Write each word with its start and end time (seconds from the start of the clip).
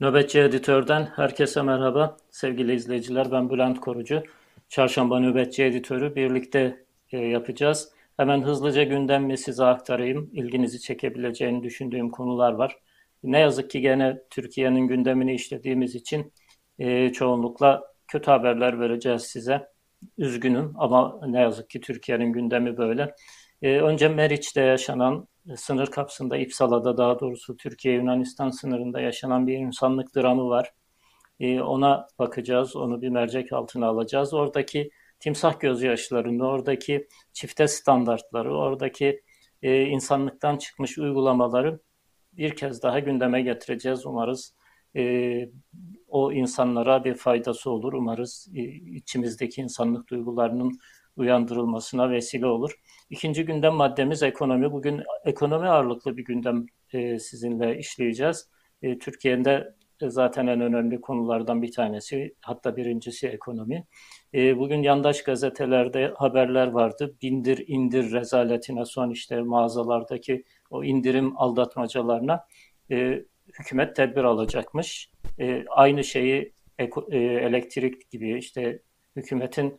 Nöbetçi 0.00 0.40
Editör'den 0.40 1.08
herkese 1.16 1.62
merhaba. 1.62 2.16
Sevgili 2.30 2.74
izleyiciler 2.74 3.32
ben 3.32 3.50
Bülent 3.50 3.80
Korucu. 3.80 4.22
Çarşamba 4.68 5.20
Nöbetçi 5.20 5.64
Editörü 5.64 6.14
birlikte 6.14 6.84
e, 7.12 7.18
yapacağız. 7.18 7.92
Hemen 8.16 8.42
hızlıca 8.42 8.82
gündemi 8.82 9.38
size 9.38 9.64
aktarayım. 9.64 10.30
İlginizi 10.32 10.80
çekebileceğini 10.80 11.62
düşündüğüm 11.62 12.10
konular 12.10 12.52
var. 12.52 12.76
Ne 13.22 13.38
yazık 13.38 13.70
ki 13.70 13.80
gene 13.80 14.18
Türkiye'nin 14.30 14.88
gündemini 14.88 15.34
işlediğimiz 15.34 15.94
için 15.94 16.32
e, 16.78 17.12
çoğunlukla 17.12 17.82
kötü 18.08 18.30
haberler 18.30 18.80
vereceğiz 18.80 19.22
size. 19.22 19.68
Üzgünüm 20.18 20.72
ama 20.78 21.20
ne 21.26 21.40
yazık 21.40 21.70
ki 21.70 21.80
Türkiye'nin 21.80 22.32
gündemi 22.32 22.76
böyle. 22.76 23.14
E, 23.62 23.80
önce 23.80 24.08
Meriç'te 24.08 24.60
yaşanan 24.60 25.28
sınır 25.56 25.86
kapsında 25.86 26.36
İpsala'da 26.36 26.96
daha 26.96 27.20
doğrusu 27.20 27.56
Türkiye-Yunanistan 27.56 28.50
sınırında 28.50 29.00
yaşanan 29.00 29.46
bir 29.46 29.54
insanlık 29.54 30.16
dramı 30.16 30.48
var. 30.48 30.72
E, 31.40 31.60
ona 31.60 32.06
bakacağız, 32.18 32.76
onu 32.76 33.02
bir 33.02 33.08
mercek 33.08 33.52
altına 33.52 33.86
alacağız. 33.86 34.34
Oradaki 34.34 34.90
timsah 35.20 35.60
gözyaşlarını, 35.60 36.48
oradaki 36.48 37.08
çifte 37.32 37.68
standartları, 37.68 38.56
oradaki 38.56 39.22
e, 39.62 39.82
insanlıktan 39.82 40.56
çıkmış 40.56 40.98
uygulamaları 40.98 41.80
bir 42.32 42.56
kez 42.56 42.82
daha 42.82 42.98
gündeme 42.98 43.42
getireceğiz. 43.42 44.06
Umarız 44.06 44.54
e, 44.96 45.48
o 46.08 46.32
insanlara 46.32 47.04
bir 47.04 47.14
faydası 47.14 47.70
olur. 47.70 47.92
Umarız 47.92 48.48
e, 48.54 48.62
içimizdeki 48.70 49.60
insanlık 49.60 50.08
duygularının 50.08 50.78
uyandırılmasına 51.16 52.10
vesile 52.10 52.46
olur. 52.46 52.74
İkinci 53.10 53.44
gündem 53.44 53.74
maddemiz 53.74 54.22
ekonomi. 54.22 54.72
Bugün 54.72 55.02
ekonomi 55.24 55.68
ağırlıklı 55.68 56.16
bir 56.16 56.24
gündem 56.24 56.66
e, 56.92 57.18
sizinle 57.18 57.78
işleyeceğiz. 57.78 58.48
E, 58.82 58.98
Türkiye'de 58.98 59.74
zaten 60.08 60.46
en 60.46 60.60
önemli 60.60 61.00
konulardan 61.00 61.62
bir 61.62 61.72
tanesi, 61.72 62.34
hatta 62.40 62.76
birincisi 62.76 63.28
ekonomi. 63.28 63.86
E, 64.34 64.58
bugün 64.58 64.82
yandaş 64.82 65.22
gazetelerde 65.22 66.12
haberler 66.16 66.66
vardı. 66.66 67.16
Bindir 67.22 67.64
indir 67.66 68.12
rezaletine 68.12 68.84
son 68.84 69.10
işte 69.10 69.40
mağazalardaki 69.40 70.44
o 70.70 70.84
indirim 70.84 71.38
aldatmacalarına 71.38 72.44
e, 72.90 73.24
hükümet 73.58 73.96
tedbir 73.96 74.24
alacakmış. 74.24 75.10
E, 75.40 75.64
aynı 75.68 76.04
şeyi 76.04 76.52
e, 76.78 77.18
elektrik 77.18 78.10
gibi 78.10 78.38
işte 78.38 78.82
hükümetin 79.16 79.78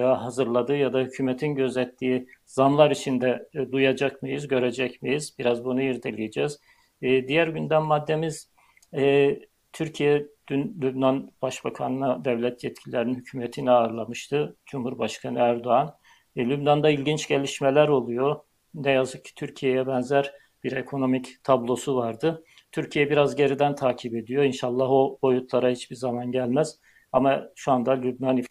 hazırladığı 0.00 0.76
ya 0.76 0.92
da 0.92 0.98
hükümetin 0.98 1.54
gözettiği 1.54 2.26
zamlar 2.46 2.90
içinde 2.90 3.48
e, 3.54 3.72
duyacak 3.72 4.22
mıyız, 4.22 4.48
görecek 4.48 5.02
miyiz? 5.02 5.34
Biraz 5.38 5.64
bunu 5.64 5.82
irdeleyeceğiz. 5.82 6.60
E, 7.02 7.28
diğer 7.28 7.48
gündem 7.48 7.82
maddemiz 7.82 8.50
e, 8.96 9.36
Türkiye 9.72 10.26
dün 10.48 10.78
Lübnan 10.82 11.32
Başbakanı'na 11.42 12.24
devlet 12.24 12.64
yetkililerinin 12.64 13.14
hükümetini 13.14 13.70
ağırlamıştı 13.70 14.56
Cumhurbaşkanı 14.66 15.38
Erdoğan. 15.38 15.94
E, 16.36 16.48
Lübnan'da 16.48 16.90
ilginç 16.90 17.28
gelişmeler 17.28 17.88
oluyor. 17.88 18.40
Ne 18.74 18.90
yazık 18.90 19.24
ki 19.24 19.34
Türkiye'ye 19.34 19.86
benzer 19.86 20.32
bir 20.64 20.72
ekonomik 20.72 21.44
tablosu 21.44 21.96
vardı. 21.96 22.44
Türkiye 22.72 23.10
biraz 23.10 23.36
geriden 23.36 23.74
takip 23.74 24.14
ediyor. 24.14 24.44
İnşallah 24.44 24.90
o 24.90 25.18
boyutlara 25.22 25.70
hiçbir 25.70 25.96
zaman 25.96 26.32
gelmez. 26.32 26.78
Ama 27.12 27.48
şu 27.54 27.72
anda 27.72 27.92
Lübnan 27.92 28.42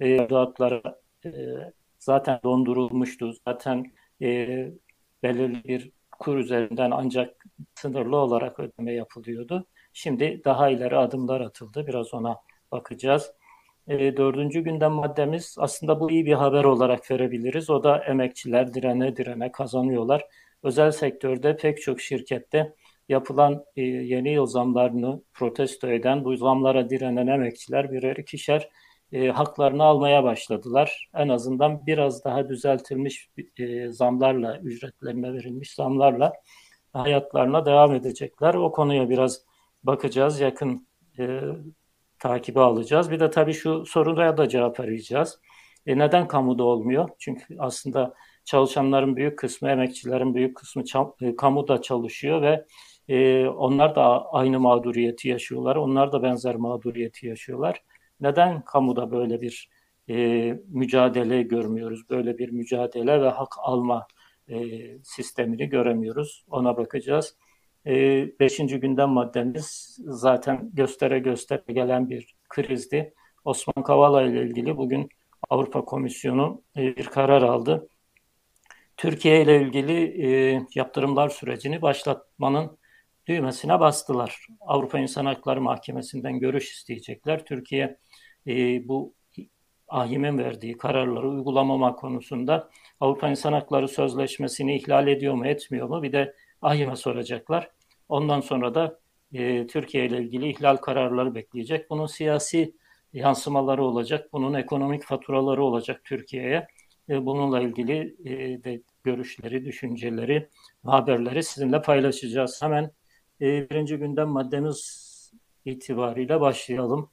e, 0.00 0.30
dağıtlara 0.30 1.00
e, 1.24 1.30
zaten 1.98 2.40
dondurulmuştu. 2.44 3.32
Zaten 3.48 3.92
e, 4.22 4.26
belirli 5.22 5.64
bir 5.64 5.92
kur 6.18 6.36
üzerinden 6.36 6.90
ancak 6.90 7.44
sınırlı 7.74 8.16
olarak 8.16 8.60
ödeme 8.60 8.92
yapılıyordu. 8.92 9.66
Şimdi 9.92 10.42
daha 10.44 10.68
ileri 10.70 10.96
adımlar 10.96 11.40
atıldı. 11.40 11.86
Biraz 11.86 12.14
ona 12.14 12.36
bakacağız. 12.72 13.32
E, 13.88 14.16
dördüncü 14.16 14.60
gündem 14.60 14.92
maddemiz 14.92 15.56
aslında 15.58 16.00
bu 16.00 16.10
iyi 16.10 16.26
bir 16.26 16.32
haber 16.32 16.64
olarak 16.64 17.10
verebiliriz. 17.10 17.70
O 17.70 17.84
da 17.84 18.04
emekçiler 18.04 18.74
direne 18.74 19.16
direne 19.16 19.52
kazanıyorlar. 19.52 20.24
Özel 20.62 20.90
sektörde 20.90 21.56
pek 21.56 21.82
çok 21.82 22.00
şirkette 22.00 22.74
yapılan 23.08 23.64
e, 23.76 23.82
yeni 23.82 24.32
yıl 24.32 24.46
zamlarını 24.46 25.22
protesto 25.34 25.88
eden 25.88 26.24
bu 26.24 26.36
zamlara 26.36 26.90
direnen 26.90 27.26
emekçiler 27.26 27.92
birer 27.92 28.16
ikişer 28.16 28.68
e, 29.12 29.28
haklarını 29.28 29.84
almaya 29.84 30.24
başladılar. 30.24 31.10
En 31.14 31.28
azından 31.28 31.86
biraz 31.86 32.24
daha 32.24 32.48
düzeltilmiş 32.48 33.28
e, 33.58 33.88
zamlarla, 33.88 34.58
ücretlerine 34.58 35.32
verilmiş 35.32 35.74
zamlarla 35.74 36.32
hayatlarına 36.92 37.66
devam 37.66 37.94
edecekler. 37.94 38.54
O 38.54 38.72
konuya 38.72 39.10
biraz 39.10 39.42
bakacağız, 39.82 40.40
yakın 40.40 40.88
e, 41.18 41.40
takibi 42.18 42.60
alacağız. 42.60 43.10
Bir 43.10 43.20
de 43.20 43.30
tabii 43.30 43.52
şu 43.52 43.86
soruya 43.86 44.36
da 44.36 44.48
cevap 44.48 44.80
arayacağız. 44.80 45.40
E, 45.86 45.98
neden 45.98 46.28
kamuda 46.28 46.64
olmuyor? 46.64 47.08
Çünkü 47.18 47.56
aslında 47.58 48.14
çalışanların 48.44 49.16
büyük 49.16 49.38
kısmı, 49.38 49.70
emekçilerin 49.70 50.34
büyük 50.34 50.56
kısmı 50.56 50.82
e, 51.20 51.36
kamuda 51.36 51.82
çalışıyor 51.82 52.42
ve 52.42 52.64
e, 53.08 53.46
onlar 53.46 53.94
da 53.96 54.32
aynı 54.32 54.60
mağduriyeti 54.60 55.28
yaşıyorlar. 55.28 55.76
Onlar 55.76 56.12
da 56.12 56.22
benzer 56.22 56.56
mağduriyeti 56.56 57.26
yaşıyorlar. 57.26 57.82
Neden 58.20 58.62
kamuda 58.64 59.10
böyle 59.10 59.40
bir 59.40 59.68
e, 60.08 60.14
mücadele 60.68 61.42
görmüyoruz? 61.42 62.10
Böyle 62.10 62.38
bir 62.38 62.50
mücadele 62.50 63.22
ve 63.22 63.28
hak 63.28 63.54
alma 63.58 64.06
e, 64.48 64.58
sistemini 65.02 65.68
göremiyoruz. 65.68 66.44
Ona 66.50 66.76
bakacağız. 66.76 67.36
E, 67.86 67.92
beşinci 68.40 68.80
gündem 68.80 69.08
maddemiz 69.08 69.98
zaten 70.04 70.70
göstere 70.74 71.18
göstere 71.18 71.72
gelen 71.72 72.10
bir 72.10 72.36
krizdi. 72.48 73.14
Osman 73.44 73.84
Kavala 73.84 74.22
ile 74.22 74.42
ilgili 74.42 74.76
bugün 74.76 75.08
Avrupa 75.50 75.84
Komisyonu 75.84 76.62
e, 76.76 76.96
bir 76.96 77.06
karar 77.06 77.42
aldı. 77.42 77.88
Türkiye 78.96 79.42
ile 79.42 79.62
ilgili 79.62 80.26
e, 80.26 80.60
yaptırımlar 80.74 81.28
sürecini 81.28 81.82
başlatmanın 81.82 82.78
düğmesine 83.28 83.80
bastılar. 83.80 84.46
Avrupa 84.60 84.98
İnsan 84.98 85.26
Hakları 85.26 85.60
Mahkemesi'nden 85.60 86.38
görüş 86.38 86.72
isteyecekler. 86.72 87.44
Türkiye 87.44 87.98
e, 88.46 88.88
bu 88.88 89.14
AİHM'in 89.88 90.38
verdiği 90.38 90.76
kararları 90.78 91.28
uygulamama 91.28 91.96
konusunda 91.96 92.70
Avrupa 93.00 93.28
İnsan 93.28 93.52
Hakları 93.52 93.88
Sözleşmesi'ni 93.88 94.76
ihlal 94.76 95.08
ediyor 95.08 95.34
mu 95.34 95.46
etmiyor 95.46 95.88
mu 95.88 96.02
bir 96.02 96.12
de 96.12 96.34
AİHM'e 96.62 96.96
soracaklar. 96.96 97.70
Ondan 98.08 98.40
sonra 98.40 98.74
da 98.74 99.00
e, 99.32 99.66
Türkiye 99.66 100.06
ile 100.06 100.18
ilgili 100.18 100.50
ihlal 100.50 100.76
kararları 100.76 101.34
bekleyecek. 101.34 101.90
Bunun 101.90 102.06
siyasi 102.06 102.74
yansımaları 103.12 103.84
olacak, 103.84 104.32
bunun 104.32 104.54
ekonomik 104.54 105.04
faturaları 105.04 105.64
olacak 105.64 106.00
Türkiye'ye. 106.04 106.66
E, 107.08 107.26
bununla 107.26 107.60
ilgili 107.60 108.16
e, 108.24 108.64
de 108.64 108.82
görüşleri, 109.04 109.64
düşünceleri, 109.64 110.48
haberleri 110.84 111.42
sizinle 111.42 111.82
paylaşacağız. 111.82 112.62
Hemen 112.62 112.90
e, 113.40 113.70
birinci 113.70 113.96
gündem 113.96 114.28
maddemiz 114.28 115.08
itibariyle 115.64 116.40
başlayalım. 116.40 117.10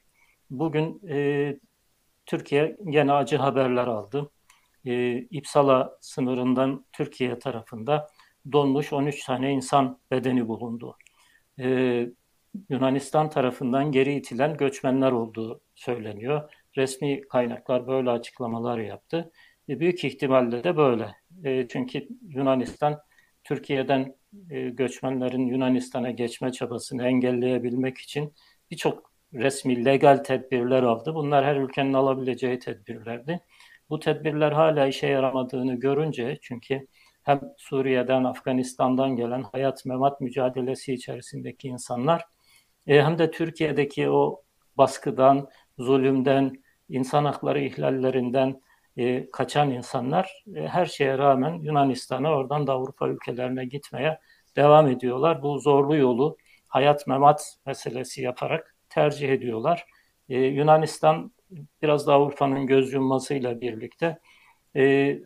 Bugün 0.49 1.01
e, 1.09 1.59
Türkiye 2.25 2.77
gene 2.89 3.13
acı 3.13 3.37
haberler 3.37 3.87
aldı. 3.87 4.31
E, 4.85 5.17
İpsala 5.17 5.97
sınırından 6.01 6.85
Türkiye 6.91 7.39
tarafında 7.39 8.09
donmuş 8.51 8.93
13 8.93 9.25
tane 9.25 9.51
insan 9.53 9.99
bedeni 10.11 10.47
bulundu. 10.47 10.97
E, 11.59 12.07
Yunanistan 12.69 13.29
tarafından 13.29 13.91
geri 13.91 14.13
itilen 14.13 14.57
göçmenler 14.57 15.11
olduğu 15.11 15.61
söyleniyor. 15.75 16.51
Resmi 16.77 17.21
kaynaklar 17.21 17.87
böyle 17.87 18.09
açıklamalar 18.09 18.77
yaptı. 18.77 19.31
E, 19.69 19.79
büyük 19.79 20.03
ihtimalle 20.03 20.63
de 20.63 20.77
böyle. 20.77 21.15
E, 21.43 21.67
çünkü 21.67 22.07
Yunanistan 22.29 23.01
Türkiye'den 23.45 24.15
e, 24.49 24.69
göçmenlerin 24.69 25.47
Yunanistan'a 25.47 26.11
geçme 26.11 26.51
çabasını 26.51 27.07
engelleyebilmek 27.07 27.97
için 27.97 28.33
birçok 28.71 29.11
resmi 29.33 29.85
legal 29.85 30.17
tedbirler 30.17 30.83
aldı. 30.83 31.15
Bunlar 31.15 31.45
her 31.45 31.55
ülkenin 31.55 31.93
alabileceği 31.93 32.59
tedbirlerdi. 32.59 33.39
Bu 33.89 33.99
tedbirler 33.99 34.51
hala 34.51 34.87
işe 34.87 35.07
yaramadığını 35.07 35.75
görünce 35.75 36.37
çünkü 36.41 36.87
hem 37.23 37.41
Suriye'den, 37.57 38.23
Afganistan'dan 38.23 39.15
gelen 39.15 39.43
hayat 39.43 39.85
memat 39.85 40.21
mücadelesi 40.21 40.93
içerisindeki 40.93 41.67
insanlar 41.67 42.25
e, 42.87 43.03
hem 43.03 43.17
de 43.17 43.31
Türkiye'deki 43.31 44.09
o 44.09 44.43
baskıdan, 44.77 45.49
zulümden, 45.79 46.53
insan 46.89 47.25
hakları 47.25 47.61
ihlallerinden 47.61 48.61
e, 48.97 49.29
kaçan 49.31 49.71
insanlar 49.71 50.43
e, 50.55 50.67
her 50.67 50.85
şeye 50.85 51.17
rağmen 51.17 51.53
Yunanistan'a 51.53 52.31
oradan 52.37 52.67
da 52.67 52.73
Avrupa 52.73 53.07
ülkelerine 53.07 53.65
gitmeye 53.65 54.19
devam 54.55 54.87
ediyorlar. 54.87 55.43
Bu 55.43 55.59
zorlu 55.59 55.95
yolu 55.95 56.37
hayat 56.67 57.07
memat 57.07 57.57
meselesi 57.65 58.21
yaparak 58.21 58.75
tercih 58.89 59.29
ediyorlar. 59.29 59.85
Ee, 60.29 60.37
Yunanistan 60.37 61.31
biraz 61.81 62.07
da 62.07 62.13
Avrupa'nın 62.13 62.67
göz 62.67 62.93
yummasıyla 62.93 63.61
birlikte 63.61 64.19
e, 64.75 65.17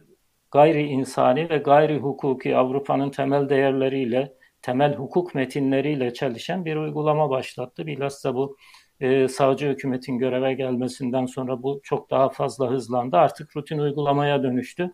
gayri 0.51 0.83
insani 0.83 1.50
ve 1.50 1.57
gayri 1.57 1.98
hukuki 1.98 2.56
Avrupa'nın 2.57 3.10
temel 3.12 3.50
değerleriyle 3.50 4.33
temel 4.62 4.95
hukuk 4.95 5.36
metinleriyle 5.36 6.13
çalışan 6.13 6.65
bir 6.65 6.75
uygulama 6.75 7.30
başlattı. 7.30 7.88
Bilhassa 7.88 8.36
bu 8.36 8.57
e, 9.01 9.28
savcı 9.28 9.69
hükümetin 9.69 10.18
göreve 10.18 10.54
gelmesinden 10.54 11.25
sonra 11.25 11.63
bu 11.63 11.80
çok 11.84 12.10
daha 12.10 12.30
fazla 12.30 12.69
hızlandı. 12.72 13.18
Artık 13.18 13.57
rutin 13.57 13.80
uygulamaya 13.80 14.44
dönüştü. 14.44 14.94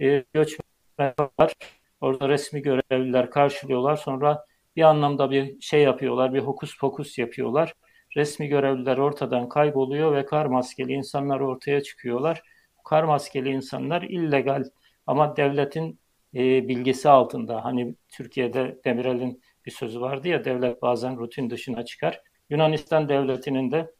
E, 0.00 0.24
göçmenler. 0.34 1.54
Orada 2.00 2.28
resmi 2.28 2.62
görevliler 2.62 3.30
karşılıyorlar. 3.30 3.96
Sonra 3.96 4.44
bir 4.76 4.82
anlamda 4.82 5.30
bir 5.30 5.60
şey 5.60 5.82
yapıyorlar, 5.82 6.34
bir 6.34 6.40
hokus 6.40 6.78
pokus 6.78 7.18
yapıyorlar. 7.18 7.74
Resmi 8.16 8.48
görevliler 8.48 8.98
ortadan 8.98 9.48
kayboluyor 9.48 10.14
ve 10.14 10.26
kar 10.26 10.46
maskeli 10.46 10.92
insanlar 10.92 11.40
ortaya 11.40 11.82
çıkıyorlar. 11.82 12.42
Kar 12.84 13.04
maskeli 13.04 13.48
insanlar 13.48 14.02
illegal 14.02 14.64
ama 15.06 15.36
devletin 15.36 15.98
e, 16.34 16.68
bilgisi 16.68 17.08
altında. 17.08 17.64
Hani 17.64 17.94
Türkiye'de 18.08 18.80
Demirel'in 18.84 19.42
bir 19.66 19.70
sözü 19.70 20.00
vardı 20.00 20.28
ya 20.28 20.44
devlet 20.44 20.82
bazen 20.82 21.16
rutin 21.18 21.50
dışına 21.50 21.84
çıkar. 21.84 22.20
Yunanistan 22.50 23.08
devletinin 23.08 23.70
de 23.70 23.94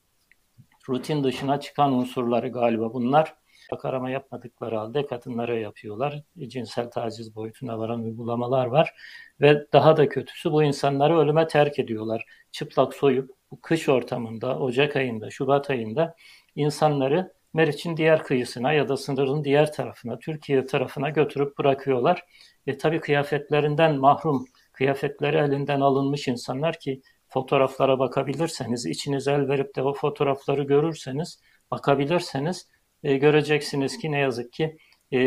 rutin 0.89 1.25
dışına 1.25 1.61
çıkan 1.61 1.93
unsurları 1.93 2.49
galiba 2.49 2.93
bunlar. 2.95 3.35
Arama 3.83 4.11
yapmadıkları 4.11 4.77
halde 4.77 5.07
kadınlara 5.07 5.59
yapıyorlar. 5.59 6.23
Cinsel 6.47 6.91
taciz 6.91 7.35
boyutuna 7.35 7.79
varan 7.79 8.03
uygulamalar 8.03 8.67
var. 8.67 8.95
Ve 9.41 9.67
daha 9.73 9.97
da 9.97 10.09
kötüsü 10.09 10.53
bu 10.53 10.63
insanları 10.63 11.19
ölüme 11.19 11.47
terk 11.47 11.79
ediyorlar. 11.79 12.25
Çıplak 12.53 12.95
soyup 12.95 13.31
bu 13.51 13.61
kış 13.61 13.89
ortamında, 13.89 14.59
Ocak 14.59 14.97
ayında, 14.97 15.31
Şubat 15.31 15.71
ayında 15.71 16.15
insanları 16.55 17.33
Meriç'in 17.55 17.97
diğer 17.97 18.23
kıyısına 18.23 18.73
ya 18.73 18.89
da 18.89 18.97
sınırın 18.97 19.45
diğer 19.45 19.73
tarafına, 19.73 20.19
Türkiye 20.19 20.67
tarafına 20.67 21.11
götürüp 21.11 21.59
bırakıyorlar. 21.59 22.25
E 22.67 22.79
tabii 22.79 23.01
kıyafetlerinden 23.01 23.97
mahrum, 23.97 24.47
kıyafetleri 24.73 25.37
elinden 25.37 25.81
alınmış 25.81 26.29
insanlar 26.29 26.79
ki 26.79 27.03
fotoğraflara 27.37 27.99
bakabilirseniz, 27.99 28.87
içiniz 28.87 29.29
el 29.29 29.49
verip 29.49 29.77
de 29.77 29.83
o 29.83 29.95
fotoğrafları 29.95 30.63
görürseniz, 30.63 31.41
bakabilirseniz 31.71 32.69
e, 33.03 33.17
göreceksiniz 33.17 33.99
ki 33.99 34.13
ne 34.13 34.19
yazık 34.19 34.53
ki 34.53 34.77
e, 35.13 35.21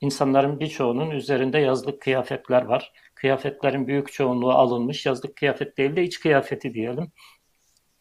insanların 0.00 0.60
birçoğunun 0.60 1.10
üzerinde 1.10 1.58
yazlık 1.58 2.00
kıyafetler 2.00 2.62
var. 2.62 2.92
Kıyafetlerin 3.14 3.86
büyük 3.86 4.12
çoğunluğu 4.12 4.50
alınmış. 4.50 5.06
Yazlık 5.06 5.36
kıyafet 5.36 5.78
değil 5.78 5.96
de 5.96 6.02
iç 6.02 6.20
kıyafeti 6.20 6.74
diyelim. 6.74 7.12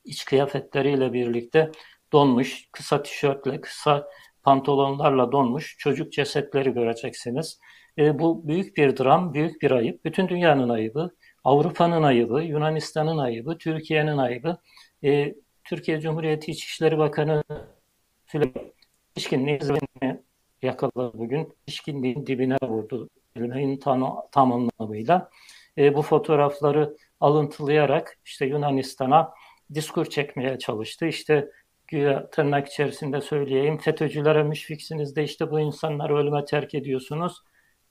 İç 0.06 0.26
kıyafetleriyle 0.26 1.14
birlikte 1.14 1.72
donmuş, 2.14 2.70
kısa 2.72 3.04
tişörtle, 3.04 3.62
kısa 3.62 4.08
pantolonlarla 4.44 5.32
donmuş 5.32 5.76
çocuk 5.80 6.14
cesetleri 6.14 6.74
göreceksiniz. 6.74 7.60
E, 7.98 8.20
bu 8.20 8.48
büyük 8.48 8.78
bir 8.78 8.98
dram, 8.98 9.34
büyük 9.34 9.62
bir 9.62 9.72
ayıp. 9.72 10.06
Bütün 10.06 10.30
dünyanın 10.30 10.70
ayıbı, 10.70 11.16
Avrupa'nın 11.44 12.04
ayıbı, 12.04 12.42
Yunanistan'ın 12.44 13.18
ayıbı, 13.18 13.58
Türkiye'nin 13.58 14.18
ayıbı. 14.18 14.58
E, 15.04 15.36
Türkiye 15.64 16.02
Cumhuriyeti 16.02 16.52
İçişleri 16.52 16.98
Bakanı 16.98 17.44
Pişkinliği 19.16 19.60
yakaladı 20.62 21.18
bugün. 21.18 21.54
Pişkinliğin 21.66 22.26
dibine 22.26 22.58
vurdu 22.64 23.10
kelimenin 23.36 23.78
tam, 23.78 24.16
tam 24.32 24.52
anlamıyla. 24.54 25.30
E, 25.78 25.96
bu 25.96 26.02
fotoğrafları 26.02 26.98
alıntılayarak 27.20 28.20
işte 28.26 28.46
Yunanistan'a 28.46 29.34
diskur 29.74 30.06
çekmeye 30.06 30.60
çalıştı. 30.60 31.06
İşte 31.06 31.52
güya 31.88 32.30
tırnak 32.30 32.68
içerisinde 32.68 33.22
söyleyeyim 33.22 33.78
FETÖ'cülere 33.78 34.44
müşfiksiniz 34.44 35.16
de 35.16 35.24
işte 35.24 35.52
bu 35.52 35.60
insanları 35.60 36.18
ölüme 36.18 36.46
terk 36.46 36.76
ediyorsunuz. 36.76 37.42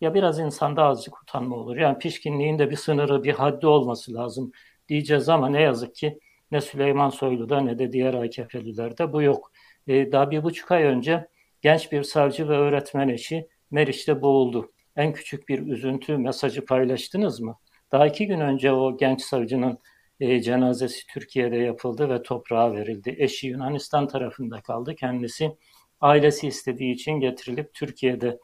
Ya 0.01 0.15
biraz 0.15 0.39
insanda 0.39 0.85
azıcık 0.85 1.23
utanma 1.23 1.57
olur. 1.57 1.77
Yani 1.77 1.99
pişkinliğin 1.99 2.59
de 2.59 2.71
bir 2.71 2.77
sınırı, 2.77 3.25
bir 3.25 3.33
haddi 3.33 3.67
olması 3.67 4.15
lazım 4.15 4.53
diyeceğiz 4.89 5.29
ama 5.29 5.49
ne 5.49 5.63
yazık 5.63 5.95
ki 5.95 6.19
ne 6.51 6.61
Süleyman 6.61 7.11
Soylu'da 7.11 7.61
ne 7.61 7.79
de 7.79 7.93
diğer 7.93 8.15
AKP'lilerde 8.15 9.13
bu 9.13 9.23
yok. 9.23 9.53
Ee, 9.89 10.13
daha 10.13 10.31
bir 10.31 10.45
buçuk 10.45 10.71
ay 10.73 10.83
önce 10.83 11.29
genç 11.63 11.93
bir 11.93 12.03
savcı 12.03 12.49
ve 12.49 12.57
öğretmen 12.57 13.09
eşi 13.09 13.49
Meriç'te 13.71 14.23
boğuldu. 14.23 14.73
En 14.97 15.13
küçük 15.13 15.49
bir 15.49 15.67
üzüntü 15.67 16.19
mesajı 16.19 16.65
paylaştınız 16.65 17.41
mı? 17.41 17.57
Daha 17.93 18.07
iki 18.07 18.27
gün 18.27 18.41
önce 18.41 18.73
o 18.73 18.97
genç 18.97 19.23
savcının 19.23 19.79
e, 20.21 20.43
cenazesi 20.43 21.07
Türkiye'de 21.07 21.57
yapıldı 21.57 22.09
ve 22.09 22.23
toprağa 22.23 22.73
verildi. 22.73 23.15
Eşi 23.19 23.47
Yunanistan 23.47 24.09
tarafında 24.09 24.61
kaldı. 24.61 24.95
Kendisi 24.95 25.57
ailesi 26.01 26.47
istediği 26.49 26.95
için 26.95 27.13
getirilip 27.13 27.75
Türkiye'de 27.75 28.39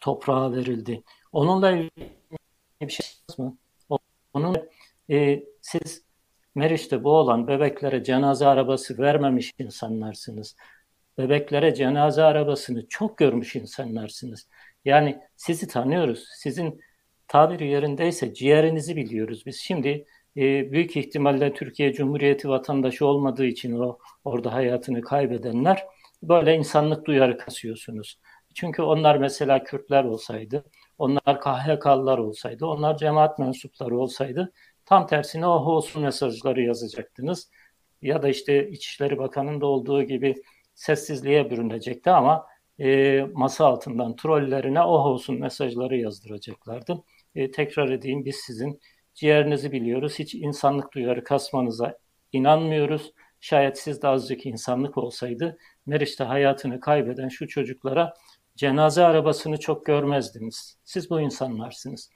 toprağa 0.00 0.52
verildi. 0.52 1.02
Onunla 1.32 1.70
ilgili 1.70 2.10
bir 2.80 2.88
şey 2.88 3.06
mı? 3.38 3.56
Onun 4.34 4.56
e, 5.10 5.42
siz 5.60 6.02
Meriç'te 6.54 7.04
bu 7.04 7.10
olan 7.10 7.48
bebeklere 7.48 8.04
cenaze 8.04 8.46
arabası 8.46 8.98
vermemiş 8.98 9.52
insanlarsınız. 9.58 10.56
Bebeklere 11.18 11.74
cenaze 11.74 12.22
arabasını 12.22 12.88
çok 12.88 13.18
görmüş 13.18 13.56
insanlarsınız. 13.56 14.48
Yani 14.84 15.20
sizi 15.36 15.68
tanıyoruz. 15.68 16.24
Sizin 16.36 16.80
tabiri 17.28 17.68
yerindeyse 17.68 18.34
ciğerinizi 18.34 18.96
biliyoruz. 18.96 19.42
Biz 19.46 19.56
şimdi 19.60 20.06
e, 20.36 20.72
büyük 20.72 20.96
ihtimalle 20.96 21.54
Türkiye 21.54 21.92
Cumhuriyeti 21.92 22.48
vatandaşı 22.48 23.06
olmadığı 23.06 23.46
için 23.46 23.78
o 23.80 23.98
orada 24.24 24.52
hayatını 24.52 25.00
kaybedenler 25.02 25.86
böyle 26.22 26.54
insanlık 26.54 27.06
duyarı 27.06 27.38
kasıyorsunuz. 27.38 28.18
Çünkü 28.54 28.82
onlar 28.82 29.16
mesela 29.16 29.64
Kürtler 29.64 30.04
olsaydı, 30.04 30.64
onlar 30.98 31.40
KHK'lılar 31.40 32.18
olsaydı, 32.18 32.66
onlar 32.66 32.96
cemaat 32.96 33.38
mensupları 33.38 33.98
olsaydı 33.98 34.52
tam 34.90 35.06
tersine 35.06 35.46
oh 35.46 35.66
olsun 35.66 36.02
mesajları 36.02 36.62
yazacaktınız. 36.62 37.50
Ya 38.02 38.22
da 38.22 38.28
işte 38.28 38.70
İçişleri 38.70 39.18
Bakanı'nda 39.18 39.66
olduğu 39.66 40.02
gibi 40.02 40.34
sessizliğe 40.74 41.50
bürünecekti 41.50 42.10
ama 42.10 42.46
e, 42.80 43.20
masa 43.34 43.66
altından 43.66 44.16
trollerine 44.16 44.82
oh 44.82 45.06
olsun 45.06 45.40
mesajları 45.40 45.96
yazdıracaklardı. 45.96 47.04
E, 47.34 47.50
tekrar 47.50 47.90
edeyim 47.90 48.24
biz 48.24 48.36
sizin 48.36 48.80
ciğerinizi 49.14 49.72
biliyoruz. 49.72 50.18
Hiç 50.18 50.34
insanlık 50.34 50.92
duyarı 50.94 51.24
kasmanıza 51.24 51.98
inanmıyoruz. 52.32 53.12
Şayet 53.40 53.78
sizde 53.78 54.08
azıcık 54.08 54.46
insanlık 54.46 54.98
olsaydı 54.98 55.58
Meriç'te 55.86 56.24
hayatını 56.24 56.80
kaybeden 56.80 57.28
şu 57.28 57.48
çocuklara 57.48 58.14
cenaze 58.60 59.04
arabasını 59.04 59.60
çok 59.60 59.86
görmezdiniz. 59.86 60.78
Siz 60.84 61.10
bu 61.10 61.20
insanlarsınız. 61.20 62.10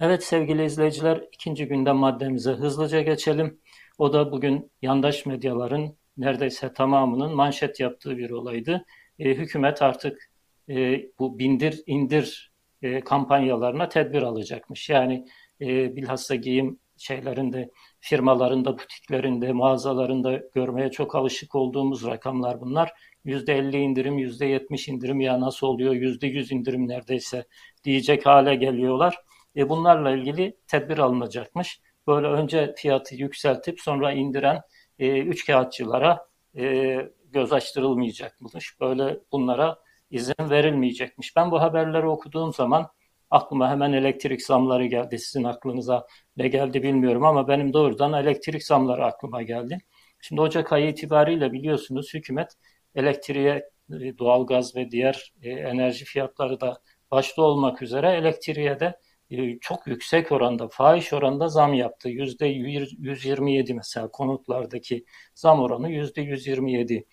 Evet 0.00 0.24
sevgili 0.24 0.64
izleyiciler 0.64 1.24
ikinci 1.32 1.66
gündem 1.66 1.96
maddemize 1.96 2.52
hızlıca 2.52 3.00
geçelim. 3.00 3.60
O 3.98 4.12
da 4.12 4.32
bugün 4.32 4.70
yandaş 4.82 5.26
medyaların 5.26 5.96
neredeyse 6.16 6.72
tamamının 6.72 7.34
manşet 7.34 7.80
yaptığı 7.80 8.16
bir 8.16 8.30
olaydı. 8.30 8.84
E, 9.18 9.34
hükümet 9.34 9.82
artık 9.82 10.30
e, 10.68 11.02
bu 11.18 11.38
bindir 11.38 11.82
indir 11.86 12.52
e, 12.82 13.00
kampanyalarına 13.00 13.88
tedbir 13.88 14.22
alacakmış. 14.22 14.88
Yani 14.88 15.26
e, 15.60 15.96
bilhassa 15.96 16.34
giyim 16.34 16.78
şeylerinde, 16.96 17.70
firmalarında, 18.00 18.78
butiklerinde, 18.78 19.52
mağazalarında 19.52 20.42
görmeye 20.54 20.90
çok 20.90 21.14
alışık 21.14 21.54
olduğumuz 21.54 22.06
rakamlar 22.06 22.60
bunlar. 22.60 22.92
%50 23.24 23.76
indirim, 23.76 24.18
%70 24.18 24.90
indirim 24.90 25.20
ya 25.20 25.40
nasıl 25.40 25.66
oluyor, 25.66 25.94
%100 25.94 26.54
indirim 26.54 26.88
neredeyse 26.88 27.44
diyecek 27.84 28.26
hale 28.26 28.54
geliyorlar. 28.54 29.16
E 29.56 29.68
bunlarla 29.68 30.10
ilgili 30.10 30.56
tedbir 30.66 30.98
alınacakmış. 30.98 31.80
Böyle 32.06 32.26
önce 32.26 32.74
fiyatı 32.76 33.14
yükseltip 33.14 33.80
sonra 33.80 34.12
indiren 34.12 34.60
e, 34.98 35.22
üç 35.22 35.46
kağıtçılara 35.46 36.26
e, 36.56 36.96
göz 37.32 37.52
açtırılmayacakmış. 37.52 38.80
Böyle 38.80 39.20
bunlara 39.32 39.78
izin 40.10 40.50
verilmeyecekmiş. 40.50 41.36
Ben 41.36 41.50
bu 41.50 41.60
haberleri 41.60 42.06
okuduğum 42.06 42.52
zaman 42.52 42.88
aklıma 43.30 43.70
hemen 43.70 43.92
elektrik 43.92 44.42
zamları 44.42 44.86
geldi. 44.86 45.18
Sizin 45.18 45.44
aklınıza 45.44 46.06
ne 46.36 46.48
geldi 46.48 46.82
bilmiyorum 46.82 47.24
ama 47.24 47.48
benim 47.48 47.72
doğrudan 47.72 48.12
elektrik 48.12 48.64
zamları 48.64 49.04
aklıma 49.04 49.42
geldi. 49.42 49.78
Şimdi 50.20 50.40
Ocak 50.40 50.72
ayı 50.72 50.88
itibariyle 50.88 51.52
biliyorsunuz 51.52 52.14
hükümet 52.14 52.48
elektriğe, 52.94 53.70
e, 53.92 54.18
doğalgaz 54.18 54.76
ve 54.76 54.90
diğer 54.90 55.32
e, 55.42 55.50
enerji 55.50 56.04
fiyatları 56.04 56.60
da 56.60 56.80
başta 57.10 57.42
olmak 57.42 57.82
üzere 57.82 58.12
elektriğe 58.12 58.80
de 58.80 58.98
e, 59.30 59.58
çok 59.58 59.86
yüksek 59.86 60.32
oranda, 60.32 60.68
fahiş 60.68 61.12
oranda 61.12 61.48
zam 61.48 61.74
yaptı. 61.74 62.08
Yüzde 62.08 62.46
127 62.46 63.74
mesela 63.74 64.08
konutlardaki 64.08 65.04
zam 65.34 65.60
oranı 65.60 65.90
yüzde 65.90 66.22
127. 66.22 67.06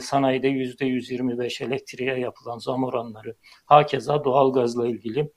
Sanayide 0.00 0.48
yüzde 0.48 0.86
125 0.86 1.60
elektriğe 1.60 2.18
yapılan 2.18 2.58
zam 2.58 2.84
oranları. 2.84 3.36
Hakeza 3.66 4.24
doğalgazla 4.24 4.88
ilgili 4.88 5.30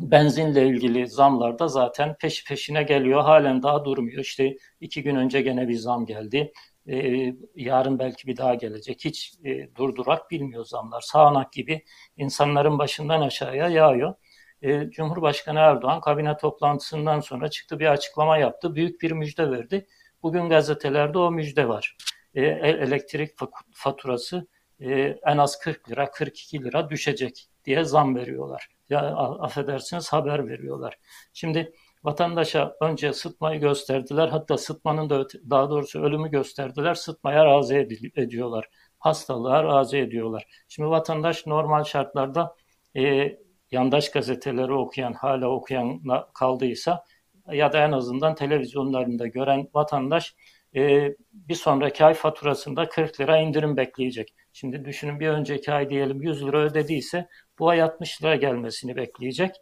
benzinle 0.00 0.66
ilgili 0.68 1.06
zamlar 1.06 1.58
da 1.58 1.68
zaten 1.68 2.16
peş 2.20 2.44
peşine 2.44 2.82
geliyor. 2.82 3.22
Halen 3.22 3.62
daha 3.62 3.84
durmuyor. 3.84 4.20
İşte 4.20 4.56
iki 4.80 5.02
gün 5.02 5.16
önce 5.16 5.40
gene 5.42 5.68
bir 5.68 5.74
zam 5.74 6.06
geldi. 6.06 6.52
Ee, 6.88 7.34
yarın 7.56 7.98
belki 7.98 8.26
bir 8.26 8.36
daha 8.36 8.54
gelecek. 8.54 9.04
Hiç 9.04 9.34
e, 9.44 9.74
durdurak 9.74 10.30
bilmiyor 10.30 10.64
zamlar. 10.64 11.00
Sağanak 11.00 11.52
gibi 11.52 11.84
insanların 12.16 12.78
başından 12.78 13.20
aşağıya 13.20 13.68
yağıyor. 13.68 14.14
e, 14.62 14.90
Cumhurbaşkanı 14.90 15.58
Erdoğan 15.58 16.00
kabine 16.00 16.36
toplantısından 16.36 17.20
sonra 17.20 17.48
çıktı 17.48 17.78
bir 17.78 17.86
açıklama 17.86 18.38
yaptı. 18.38 18.74
Büyük 18.74 19.02
bir 19.02 19.12
müjde 19.12 19.50
verdi. 19.50 19.86
Bugün 20.22 20.48
gazetelerde 20.48 21.18
o 21.18 21.30
müjde 21.30 21.68
var. 21.68 21.96
E, 22.34 22.42
elektrik 22.42 23.30
faturası 23.74 24.46
e, 24.80 25.18
en 25.26 25.38
az 25.38 25.58
40 25.58 25.90
lira, 25.90 26.10
42 26.10 26.64
lira 26.64 26.90
düşecek 26.90 27.48
diye 27.64 27.84
zam 27.84 28.16
veriyorlar. 28.16 28.68
Ya 28.90 29.00
affedersiniz 29.16 30.12
haber 30.12 30.48
veriyorlar. 30.48 30.98
Şimdi 31.32 31.72
vatandaşa 32.04 32.76
önce 32.80 33.12
sıtmayı 33.12 33.60
gösterdiler. 33.60 34.28
Hatta 34.28 34.58
sıtmanın 34.58 35.10
da 35.10 35.26
daha 35.50 35.70
doğrusu 35.70 36.02
ölümü 36.02 36.30
gösterdiler. 36.30 36.94
Sıtmaya 36.94 37.44
razı 37.44 37.74
ediyorlar. 38.16 38.68
Hastalığa 38.98 39.64
razı 39.64 39.96
ediyorlar. 39.96 40.46
Şimdi 40.68 40.88
vatandaş 40.88 41.46
normal 41.46 41.84
şartlarda 41.84 42.56
e, 42.96 43.32
yandaş 43.70 44.10
gazeteleri 44.10 44.72
okuyan, 44.72 45.12
hala 45.12 45.48
okuyan 45.48 46.02
kaldıysa 46.34 47.04
ya 47.52 47.72
da 47.72 47.84
en 47.84 47.92
azından 47.92 48.34
televizyonlarında 48.34 49.26
gören 49.26 49.68
vatandaş 49.74 50.34
e, 50.76 51.14
bir 51.32 51.54
sonraki 51.54 52.04
ay 52.04 52.14
faturasında 52.14 52.88
40 52.88 53.20
lira 53.20 53.38
indirim 53.40 53.76
bekleyecek. 53.76 54.34
Şimdi 54.52 54.84
düşünün 54.84 55.20
bir 55.20 55.28
önceki 55.28 55.72
ay 55.72 55.90
diyelim 55.90 56.22
100 56.22 56.46
lira 56.46 56.58
ödediyse 56.58 57.28
bu 57.58 57.68
ay 57.68 57.82
60 57.82 58.22
lira 58.22 58.36
gelmesini 58.36 58.96
bekleyecek. 58.96 59.56